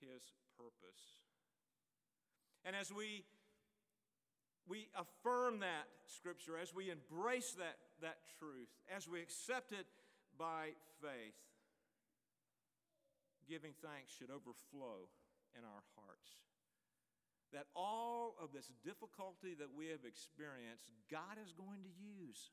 his 0.00 0.22
purpose. 0.56 1.18
And 2.64 2.74
as 2.74 2.92
we, 2.92 3.24
we 4.68 4.88
affirm 4.94 5.60
that 5.60 5.86
scripture, 6.06 6.56
as 6.56 6.74
we 6.74 6.90
embrace 6.90 7.54
that, 7.58 7.76
that 8.00 8.18
truth, 8.38 8.68
as 8.94 9.08
we 9.08 9.20
accept 9.20 9.72
it 9.72 9.86
by 10.38 10.70
faith, 11.02 11.34
giving 13.48 13.72
thanks 13.80 14.12
should 14.12 14.30
overflow 14.30 15.08
in 15.54 15.62
our 15.62 15.84
hearts. 15.94 16.44
That 17.52 17.70
all 17.76 18.34
of 18.42 18.50
this 18.50 18.70
difficulty 18.82 19.54
that 19.54 19.70
we 19.70 19.88
have 19.94 20.02
experienced, 20.02 20.90
God 21.06 21.38
is 21.38 21.54
going 21.54 21.86
to 21.86 21.92
use 21.94 22.50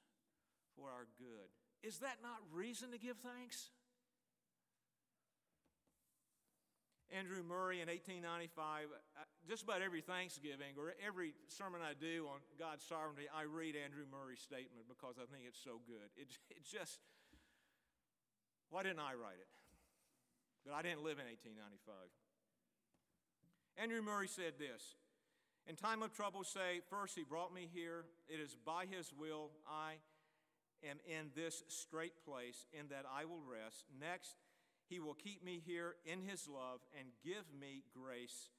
for 0.78 0.94
our 0.94 1.10
good. 1.18 1.50
Is 1.82 2.00
that 2.06 2.22
not 2.22 2.38
reason 2.54 2.92
to 2.92 3.00
give 3.02 3.18
thanks? 3.18 3.74
Andrew 7.12 7.44
Murray 7.44 7.84
in 7.84 7.92
1895, 7.92 8.88
uh, 8.88 9.28
just 9.44 9.68
about 9.68 9.84
every 9.84 10.00
Thanksgiving 10.00 10.80
or 10.80 10.96
every 11.04 11.36
sermon 11.52 11.84
I 11.84 11.92
do 11.92 12.32
on 12.32 12.40
God's 12.56 12.88
sovereignty, 12.88 13.28
I 13.28 13.44
read 13.44 13.76
Andrew 13.76 14.08
Murray's 14.08 14.40
statement 14.40 14.88
because 14.88 15.20
I 15.20 15.28
think 15.28 15.44
it's 15.44 15.60
so 15.60 15.84
good. 15.84 16.08
It, 16.16 16.32
it 16.56 16.64
just, 16.64 17.04
why 18.72 18.84
didn't 18.84 19.04
I 19.04 19.12
write 19.20 19.44
it? 19.44 19.52
But 20.66 20.74
I 20.74 20.82
didn't 20.82 21.04
live 21.04 21.18
in 21.18 21.26
1895. 21.26 21.96
Andrew 23.78 24.02
Murray 24.02 24.28
said 24.28 24.54
this 24.60 24.96
In 25.68 25.76
time 25.76 26.04
of 26.04 26.14
trouble, 26.14 26.44
say, 26.44 26.82
First, 26.90 27.16
he 27.16 27.24
brought 27.24 27.54
me 27.54 27.70
here. 27.74 28.06
It 28.28 28.40
is 28.40 28.56
by 28.66 28.86
his 28.86 29.12
will 29.14 29.52
I 29.68 29.98
am 30.84 30.98
in 31.06 31.30
this 31.36 31.64
strait 31.68 32.14
place, 32.26 32.66
in 32.74 32.88
that 32.90 33.06
I 33.10 33.26
will 33.26 33.42
rest. 33.42 33.86
Next, 34.00 34.38
he 34.90 35.00
will 35.00 35.14
keep 35.14 35.44
me 35.44 35.62
here 35.66 35.96
in 36.06 36.22
his 36.22 36.48
love 36.48 36.82
and 36.98 37.10
give 37.24 37.46
me 37.60 37.84
grace 37.96 38.50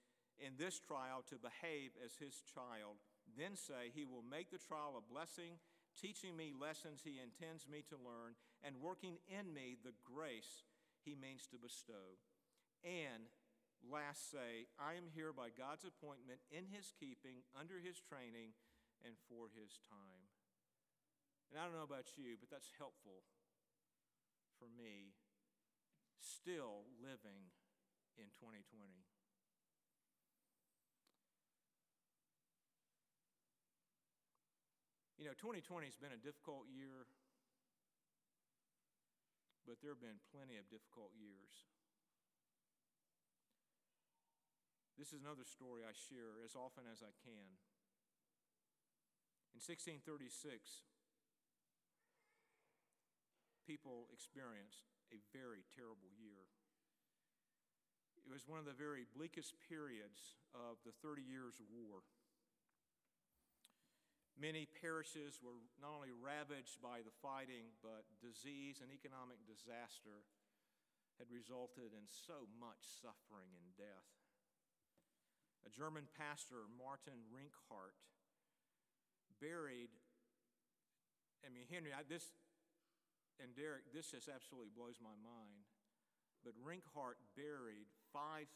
in 0.40 0.54
this 0.58 0.80
trial 0.80 1.22
to 1.28 1.36
behave 1.36 1.90
as 2.04 2.16
his 2.18 2.42
child. 2.54 2.98
Then 3.38 3.54
say, 3.54 3.94
He 3.94 4.04
will 4.04 4.24
make 4.24 4.50
the 4.50 4.58
trial 4.58 4.98
a 4.98 5.12
blessing, 5.12 5.60
teaching 6.00 6.36
me 6.36 6.52
lessons 6.58 7.02
he 7.04 7.20
intends 7.22 7.68
me 7.68 7.84
to 7.90 7.96
learn, 7.96 8.34
and 8.64 8.80
working 8.80 9.18
in 9.28 9.52
me 9.52 9.76
the 9.84 9.94
grace 10.02 10.64
he 11.04 11.18
means 11.18 11.46
to 11.50 11.58
bestow. 11.58 12.18
And 12.82 13.30
last 13.82 14.30
say, 14.30 14.70
I 14.78 14.94
am 14.94 15.10
here 15.10 15.34
by 15.34 15.50
God's 15.50 15.86
appointment, 15.86 16.42
in 16.50 16.70
his 16.70 16.94
keeping, 16.94 17.42
under 17.54 17.82
his 17.82 17.98
training, 17.98 18.54
and 19.02 19.18
for 19.26 19.50
his 19.50 19.82
time. 19.86 20.30
And 21.50 21.58
I 21.58 21.66
don't 21.66 21.76
know 21.76 21.86
about 21.86 22.14
you, 22.16 22.38
but 22.38 22.48
that's 22.48 22.72
helpful 22.78 23.26
for 24.56 24.70
me 24.70 25.14
still 26.22 26.86
living 27.02 27.50
in 28.14 28.30
2020. 28.38 28.62
You 35.18 35.30
know, 35.30 35.38
2020 35.38 35.86
has 35.86 35.94
been 35.94 36.14
a 36.14 36.18
difficult 36.18 36.66
year 36.66 37.06
but 39.72 39.80
there 39.80 39.96
have 39.96 40.04
been 40.04 40.20
plenty 40.28 40.60
of 40.60 40.68
difficult 40.68 41.16
years. 41.16 41.64
This 45.00 45.16
is 45.16 45.24
another 45.24 45.48
story 45.48 45.80
I 45.80 45.96
share 45.96 46.44
as 46.44 46.52
often 46.52 46.84
as 46.84 47.00
I 47.00 47.08
can. 47.24 47.56
In 49.56 49.64
1636, 49.64 50.44
people 53.64 54.12
experienced 54.12 54.92
a 55.08 55.24
very 55.32 55.64
terrible 55.72 56.12
year. 56.20 56.52
It 58.20 58.28
was 58.28 58.44
one 58.44 58.60
of 58.60 58.68
the 58.68 58.76
very 58.76 59.08
bleakest 59.08 59.56
periods 59.72 60.36
of 60.52 60.84
the 60.84 60.92
Thirty 61.00 61.24
Years' 61.24 61.64
War. 61.72 62.04
Many 64.40 64.64
parishes 64.80 65.38
were 65.44 65.60
not 65.76 65.92
only 65.92 66.10
ravaged 66.10 66.80
by 66.80 67.04
the 67.04 67.12
fighting, 67.20 67.76
but 67.84 68.08
disease 68.18 68.80
and 68.80 68.88
economic 68.88 69.44
disaster 69.44 70.24
had 71.20 71.28
resulted 71.28 71.92
in 71.92 72.08
so 72.08 72.48
much 72.56 72.80
suffering 73.04 73.52
and 73.52 73.68
death. 73.76 74.08
A 75.62 75.70
German 75.70 76.08
pastor, 76.16 76.66
Martin 76.66 77.28
Rinkart, 77.30 77.94
buried, 79.38 79.92
I 81.44 81.52
mean, 81.52 81.68
Henry, 81.70 81.92
I, 81.92 82.02
this, 82.08 82.32
and 83.38 83.54
Derek, 83.54 83.92
this 83.92 84.10
just 84.10 84.32
absolutely 84.32 84.72
blows 84.72 84.98
my 84.98 85.14
mind, 85.20 85.68
but 86.40 86.56
Rinkart 86.58 87.20
buried 87.36 87.92
5,000 88.10 88.48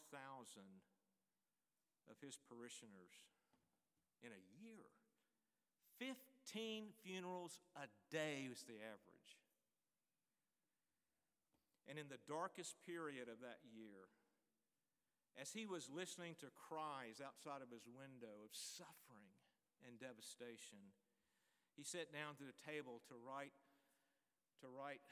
of 2.09 2.17
his 2.19 2.35
parishioners 2.35 3.13
in 4.19 4.33
a 4.33 4.43
year. 4.59 4.96
15 5.99 6.93
funerals 7.03 7.59
a 7.75 7.87
day 8.11 8.47
was 8.49 8.63
the 8.63 8.79
average. 8.81 9.31
And 11.87 11.95
in 11.95 12.11
the 12.11 12.21
darkest 12.27 12.75
period 12.83 13.31
of 13.31 13.39
that 13.41 13.63
year, 13.63 14.11
as 15.39 15.53
he 15.53 15.69
was 15.69 15.87
listening 15.87 16.35
to 16.41 16.49
cries 16.51 17.21
outside 17.21 17.61
of 17.61 17.71
his 17.71 17.85
window 17.87 18.43
of 18.43 18.51
suffering 18.51 19.31
and 19.85 19.95
devastation, 20.01 20.81
he 21.77 21.85
sat 21.85 22.09
down 22.09 22.33
to 22.41 22.45
the 22.45 22.57
table 22.57 23.05
to 23.07 23.15
write, 23.15 23.53
to 24.65 24.67
write 24.67 25.05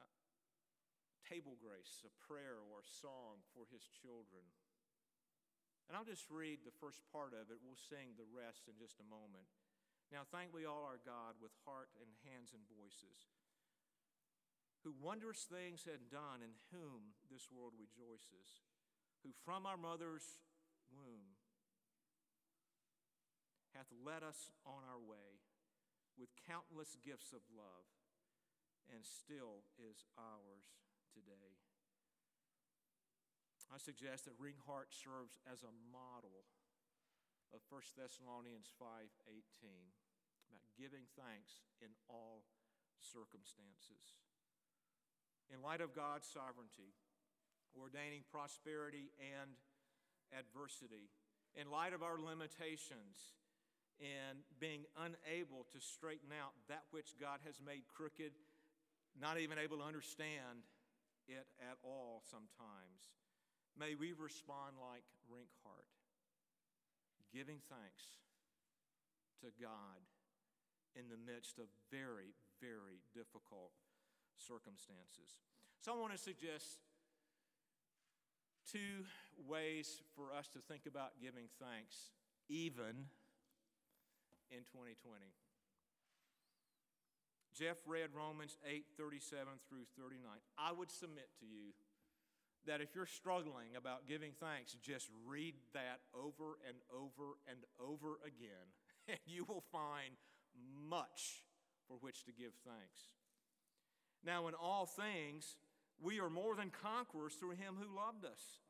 uh, 0.00 0.08
table 1.28 1.54
grace, 1.60 2.00
a 2.02 2.12
prayer 2.24 2.56
or 2.58 2.80
a 2.80 2.88
song 3.04 3.44
for 3.52 3.68
his 3.68 3.84
children. 4.00 4.42
And 5.86 5.96
I'll 5.96 6.08
just 6.08 6.28
read 6.32 6.64
the 6.64 6.74
first 6.80 7.04
part 7.12 7.36
of 7.36 7.52
it. 7.52 7.60
We'll 7.60 7.78
sing 7.78 8.16
the 8.16 8.28
rest 8.28 8.66
in 8.66 8.76
just 8.80 9.00
a 9.00 9.06
moment. 9.06 9.48
Now 10.08 10.24
thank 10.24 10.56
we 10.56 10.64
all 10.64 10.88
our 10.88 11.00
God 11.04 11.36
with 11.36 11.52
heart 11.68 11.92
and 12.00 12.08
hands 12.24 12.56
and 12.56 12.64
voices, 12.64 13.28
who 14.80 14.96
wondrous 14.96 15.44
things 15.44 15.84
had 15.84 16.08
done, 16.08 16.40
in 16.40 16.56
whom 16.72 17.12
this 17.28 17.52
world 17.52 17.76
rejoices, 17.76 18.64
who 19.20 19.36
from 19.44 19.68
our 19.68 19.76
mother's 19.76 20.40
womb 20.88 21.36
hath 23.76 23.92
led 23.92 24.24
us 24.24 24.48
on 24.64 24.80
our 24.88 24.98
way 24.98 25.44
with 26.16 26.32
countless 26.48 26.96
gifts 27.04 27.36
of 27.36 27.44
love, 27.52 27.86
and 28.88 29.04
still 29.04 29.68
is 29.76 30.08
ours 30.16 30.72
today. 31.12 31.60
I 33.68 33.76
suggest 33.76 34.24
that 34.24 34.40
Rinkart 34.40 34.88
serves 34.90 35.36
as 35.44 35.60
a 35.60 35.76
model 35.92 36.48
of 37.52 37.60
1 37.68 37.96
Thessalonians 37.96 38.70
5:18 38.78 39.92
about 40.48 40.64
giving 40.76 41.06
thanks 41.16 41.62
in 41.80 41.94
all 42.08 42.44
circumstances. 42.98 44.20
In 45.50 45.62
light 45.62 45.80
of 45.80 45.94
God's 45.94 46.28
sovereignty, 46.28 46.94
ordaining 47.74 48.24
prosperity 48.24 49.12
and 49.18 49.56
adversity, 50.32 51.10
in 51.54 51.70
light 51.70 51.92
of 51.92 52.02
our 52.02 52.18
limitations 52.18 53.34
and 54.00 54.44
being 54.60 54.86
unable 54.96 55.64
to 55.72 55.80
straighten 55.80 56.30
out 56.32 56.54
that 56.68 56.84
which 56.90 57.18
God 57.18 57.40
has 57.44 57.60
made 57.60 57.88
crooked, 57.88 58.32
not 59.18 59.38
even 59.38 59.58
able 59.58 59.78
to 59.78 59.84
understand 59.84 60.62
it 61.26 61.46
at 61.58 61.78
all 61.82 62.22
sometimes, 62.30 63.16
may 63.76 63.94
we 63.94 64.12
respond 64.12 64.76
like 64.78 65.04
Rinkart 65.26 65.97
giving 67.32 67.60
thanks 67.68 68.18
to 69.40 69.48
God 69.60 70.00
in 70.96 71.06
the 71.08 71.20
midst 71.20 71.58
of 71.58 71.66
very, 71.90 72.34
very 72.60 73.00
difficult 73.14 73.72
circumstances. 74.36 75.38
So 75.80 75.94
I 75.94 75.96
want 75.96 76.12
to 76.12 76.18
suggest 76.18 76.82
two 78.66 79.06
ways 79.46 80.02
for 80.14 80.34
us 80.34 80.48
to 80.52 80.58
think 80.66 80.86
about 80.86 81.20
giving 81.22 81.46
thanks, 81.62 82.12
even 82.48 83.08
in 84.50 84.64
2020. 84.66 85.30
Jeff 87.54 87.78
read 87.86 88.14
Romans 88.14 88.56
8 88.62 88.86
37 88.96 89.46
through 89.68 89.86
39. 89.98 90.22
I 90.58 90.70
would 90.70 90.90
submit 90.90 91.26
to 91.40 91.46
you 91.46 91.74
that 92.66 92.80
if 92.80 92.94
you're 92.94 93.06
struggling 93.06 93.76
about 93.76 94.06
giving 94.06 94.32
thanks, 94.40 94.74
just 94.82 95.08
read 95.26 95.54
that 95.74 96.00
over 96.14 96.58
and 96.66 96.76
over 96.92 97.38
and 97.48 97.58
over 97.80 98.18
again, 98.26 98.68
and 99.08 99.18
you 99.26 99.44
will 99.44 99.64
find 99.72 100.14
much 100.88 101.44
for 101.86 101.96
which 102.00 102.24
to 102.24 102.32
give 102.32 102.52
thanks. 102.64 103.08
Now, 104.24 104.48
in 104.48 104.54
all 104.54 104.86
things, 104.86 105.56
we 106.00 106.20
are 106.20 106.30
more 106.30 106.54
than 106.54 106.70
conquerors 106.70 107.34
through 107.34 107.52
him 107.52 107.76
who 107.80 107.96
loved 107.96 108.24
us. 108.24 108.60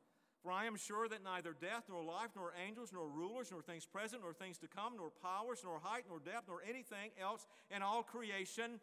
For 0.43 0.53
I 0.53 0.67
am 0.67 0.77
sure 0.77 1.09
that 1.09 1.25
neither 1.25 1.53
death, 1.53 1.85
nor 1.89 2.05
life, 2.05 2.31
nor 2.37 2.53
angels, 2.65 2.91
nor 2.93 3.09
rulers, 3.09 3.51
nor 3.51 3.61
things 3.61 3.85
present, 3.85 4.23
nor 4.23 4.33
things 4.33 4.59
to 4.59 4.69
come, 4.69 4.95
nor 4.97 5.11
powers, 5.11 5.61
nor 5.65 5.81
height, 5.83 6.05
nor 6.09 6.21
depth, 6.21 6.49
nor 6.49 6.63
anything 6.69 7.11
else 7.21 7.47
in 7.75 7.83
all 7.83 8.03
creation, 8.03 8.79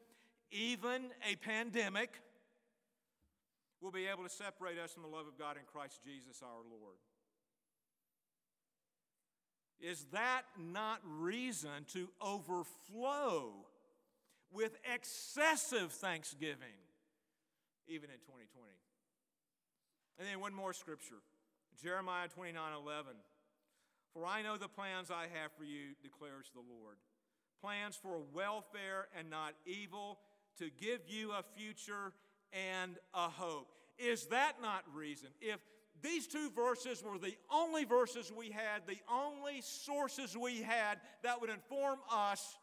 even 0.51 1.11
a 1.29 1.35
pandemic, 1.37 2.21
will 3.81 3.91
be 3.91 4.07
able 4.07 4.23
to 4.23 4.29
separate 4.29 4.77
us 4.77 4.93
from 4.93 5.03
the 5.03 5.09
love 5.09 5.27
of 5.27 5.37
God 5.37 5.57
in 5.57 5.63
Christ 5.71 6.01
Jesus 6.03 6.41
our 6.41 6.63
Lord. 6.69 6.97
Is 9.79 10.05
that 10.13 10.43
not 10.57 11.01
reason 11.05 11.85
to 11.93 12.09
overflow 12.21 13.65
with 14.51 14.77
excessive 14.91 15.91
thanksgiving, 15.91 16.79
even 17.87 18.09
in 18.09 18.17
2020? 18.25 18.71
And 20.17 20.27
then 20.27 20.39
one 20.39 20.53
more 20.53 20.73
scripture 20.73 21.21
Jeremiah 21.81 22.27
29 22.29 22.73
11. 22.73 23.13
For 24.13 24.25
I 24.25 24.41
know 24.41 24.55
the 24.57 24.69
plans 24.69 25.11
I 25.11 25.23
have 25.23 25.51
for 25.57 25.65
you, 25.65 25.91
declares 26.01 26.49
the 26.53 26.61
Lord. 26.61 26.95
Plans 27.61 27.99
for 28.01 28.21
welfare 28.33 29.07
and 29.17 29.29
not 29.29 29.55
evil, 29.65 30.19
to 30.57 30.69
give 30.79 31.01
you 31.07 31.33
a 31.33 31.43
future 31.43 32.13
and 32.53 32.97
a 33.13 33.29
hope. 33.29 33.67
Is 33.97 34.27
that 34.27 34.61
not 34.61 34.83
reason? 34.93 35.29
If 35.41 35.59
these 36.01 36.27
two 36.27 36.49
verses 36.51 37.03
were 37.03 37.17
the 37.17 37.35
only 37.51 37.85
verses 37.85 38.31
we 38.35 38.51
had, 38.51 38.81
the 38.87 38.99
only 39.11 39.61
sources 39.61 40.37
we 40.37 40.61
had 40.61 40.99
that 41.23 41.41
would 41.41 41.49
inform 41.49 41.99
us 42.11 42.57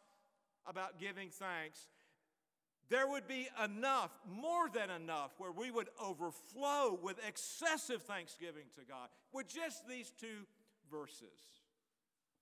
about 0.66 1.00
giving 1.00 1.30
thanks, 1.30 1.88
there 2.88 3.08
would 3.08 3.26
be 3.26 3.48
enough, 3.64 4.10
more 4.28 4.68
than 4.68 4.90
enough, 4.90 5.32
where 5.38 5.50
we 5.50 5.70
would 5.70 5.88
overflow 5.98 6.98
with 7.02 7.16
excessive 7.26 8.02
thanksgiving 8.02 8.64
to 8.76 8.84
God 8.86 9.08
with 9.32 9.48
just 9.48 9.88
these 9.88 10.12
two 10.20 10.46
verses, 10.90 11.62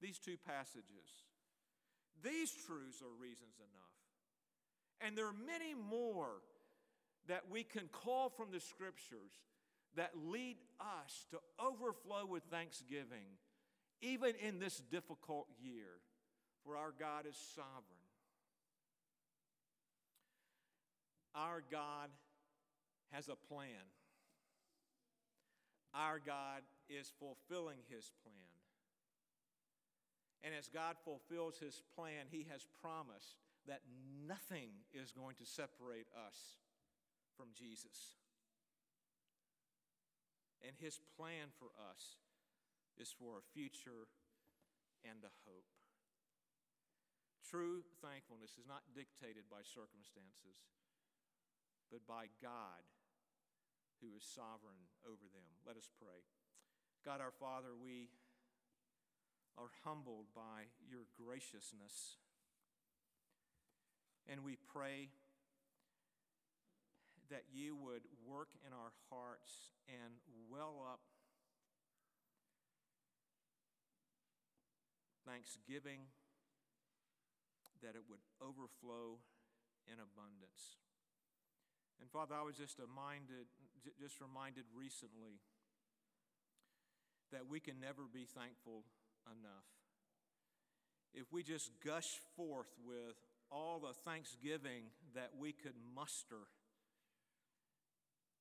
these 0.03 0.19
two 0.19 0.37
passages. 0.45 1.25
These 2.23 2.51
truths 2.67 3.01
are 3.01 3.23
reasons 3.23 3.57
enough. 3.59 3.91
And 5.01 5.17
there 5.17 5.27
are 5.27 5.33
many 5.47 5.75
more 5.75 6.43
that 7.29 7.45
we 7.51 7.63
can 7.63 7.89
call 7.93 8.29
from 8.31 8.51
the 8.53 8.61
scriptures 8.61 9.33
that 9.97 10.13
lead 10.27 10.57
us 10.81 11.27
to 11.31 11.39
overflow 11.59 12.27
with 12.27 12.43
thanksgiving, 12.45 13.39
even 14.01 14.33
in 14.41 14.59
this 14.59 14.81
difficult 14.91 15.47
year, 15.61 16.01
for 16.65 16.77
our 16.77 16.93
God 16.99 17.27
is 17.29 17.37
sovereign. 17.55 17.85
Our 21.35 21.63
God 21.71 22.11
has 23.13 23.29
a 23.29 23.37
plan. 23.37 23.67
Our 25.95 26.21
God 26.25 26.63
is 26.89 27.13
fulfilling 27.19 27.79
his 27.89 28.11
plan. 28.23 28.35
And 30.43 30.55
as 30.55 30.69
God 30.69 30.97
fulfills 31.05 31.59
his 31.59 31.83
plan, 31.95 32.27
he 32.31 32.47
has 32.51 32.67
promised 32.81 33.37
that 33.67 33.83
nothing 34.27 34.71
is 34.95 35.13
going 35.13 35.37
to 35.37 35.45
separate 35.45 36.07
us 36.27 36.57
from 37.41 37.57
Jesus. 37.57 38.21
And 40.61 40.77
his 40.77 41.01
plan 41.17 41.49
for 41.57 41.73
us 41.81 42.21
is 43.01 43.09
for 43.17 43.41
a 43.41 43.49
future 43.57 44.13
and 45.09 45.25
a 45.25 45.33
hope. 45.49 45.73
True 47.41 47.81
thankfulness 48.05 48.61
is 48.61 48.69
not 48.69 48.93
dictated 48.93 49.49
by 49.49 49.65
circumstances 49.65 50.69
but 51.91 52.07
by 52.07 52.31
God 52.39 52.87
who 53.99 54.15
is 54.15 54.23
sovereign 54.23 54.87
over 55.03 55.27
them. 55.35 55.49
Let 55.67 55.77
us 55.77 55.91
pray. 55.99 56.23
God 57.05 57.21
our 57.21 57.35
Father, 57.35 57.75
we 57.75 58.15
are 59.59 59.75
humbled 59.83 60.31
by 60.35 60.71
your 60.87 61.11
graciousness. 61.19 62.17
And 64.31 64.45
we 64.45 64.57
pray 64.73 65.11
that 67.31 67.45
you 67.53 67.77
would 67.77 68.03
work 68.27 68.51
in 68.67 68.73
our 68.75 68.93
hearts 69.09 69.73
and 69.87 70.19
well 70.51 70.83
up 70.83 71.01
thanksgiving, 75.27 76.11
that 77.83 77.95
it 77.95 78.03
would 78.11 78.21
overflow 78.43 79.23
in 79.87 79.95
abundance. 79.95 80.77
And 82.01 82.11
Father, 82.11 82.35
I 82.35 82.43
was 82.43 82.57
just 82.57 82.79
reminded, 82.79 83.47
just 84.01 84.21
reminded 84.21 84.65
recently 84.75 85.39
that 87.31 87.47
we 87.49 87.61
can 87.61 87.79
never 87.79 88.11
be 88.13 88.27
thankful 88.27 88.83
enough. 89.27 89.71
If 91.15 91.33
we 91.33 91.43
just 91.43 91.71
gush 91.85 92.19
forth 92.37 92.71
with 92.85 93.15
all 93.51 93.81
the 93.81 93.95
thanksgiving 94.09 94.91
that 95.15 95.31
we 95.39 95.53
could 95.53 95.75
muster, 95.95 96.51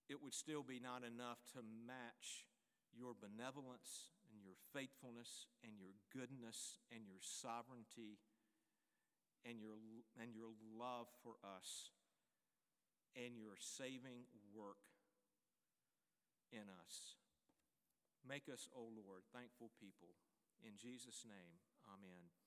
it 0.10 0.18
would 0.18 0.34
still 0.34 0.66
be 0.66 0.82
not 0.82 1.06
enough 1.06 1.38
to 1.54 1.62
match 1.62 2.50
your 2.98 3.14
benevolence 3.14 4.10
and 4.34 4.42
your 4.42 4.58
faithfulness 4.74 5.46
and 5.62 5.78
your 5.78 5.94
goodness 6.10 6.82
and 6.90 7.06
your 7.06 7.22
sovereignty 7.22 8.18
and 9.46 9.62
your, 9.62 9.78
and 10.18 10.34
your 10.34 10.52
love 10.74 11.08
for 11.22 11.38
us 11.46 11.94
and 13.14 13.38
your 13.38 13.56
saving 13.62 14.26
work 14.50 14.82
in 16.52 16.66
us. 16.86 17.16
Make 18.26 18.50
us, 18.50 18.68
O 18.74 18.90
oh 18.90 18.90
Lord, 18.90 19.24
thankful 19.34 19.72
people. 19.80 20.18
In 20.66 20.76
Jesus' 20.76 21.24
name, 21.24 21.62
amen. 21.88 22.39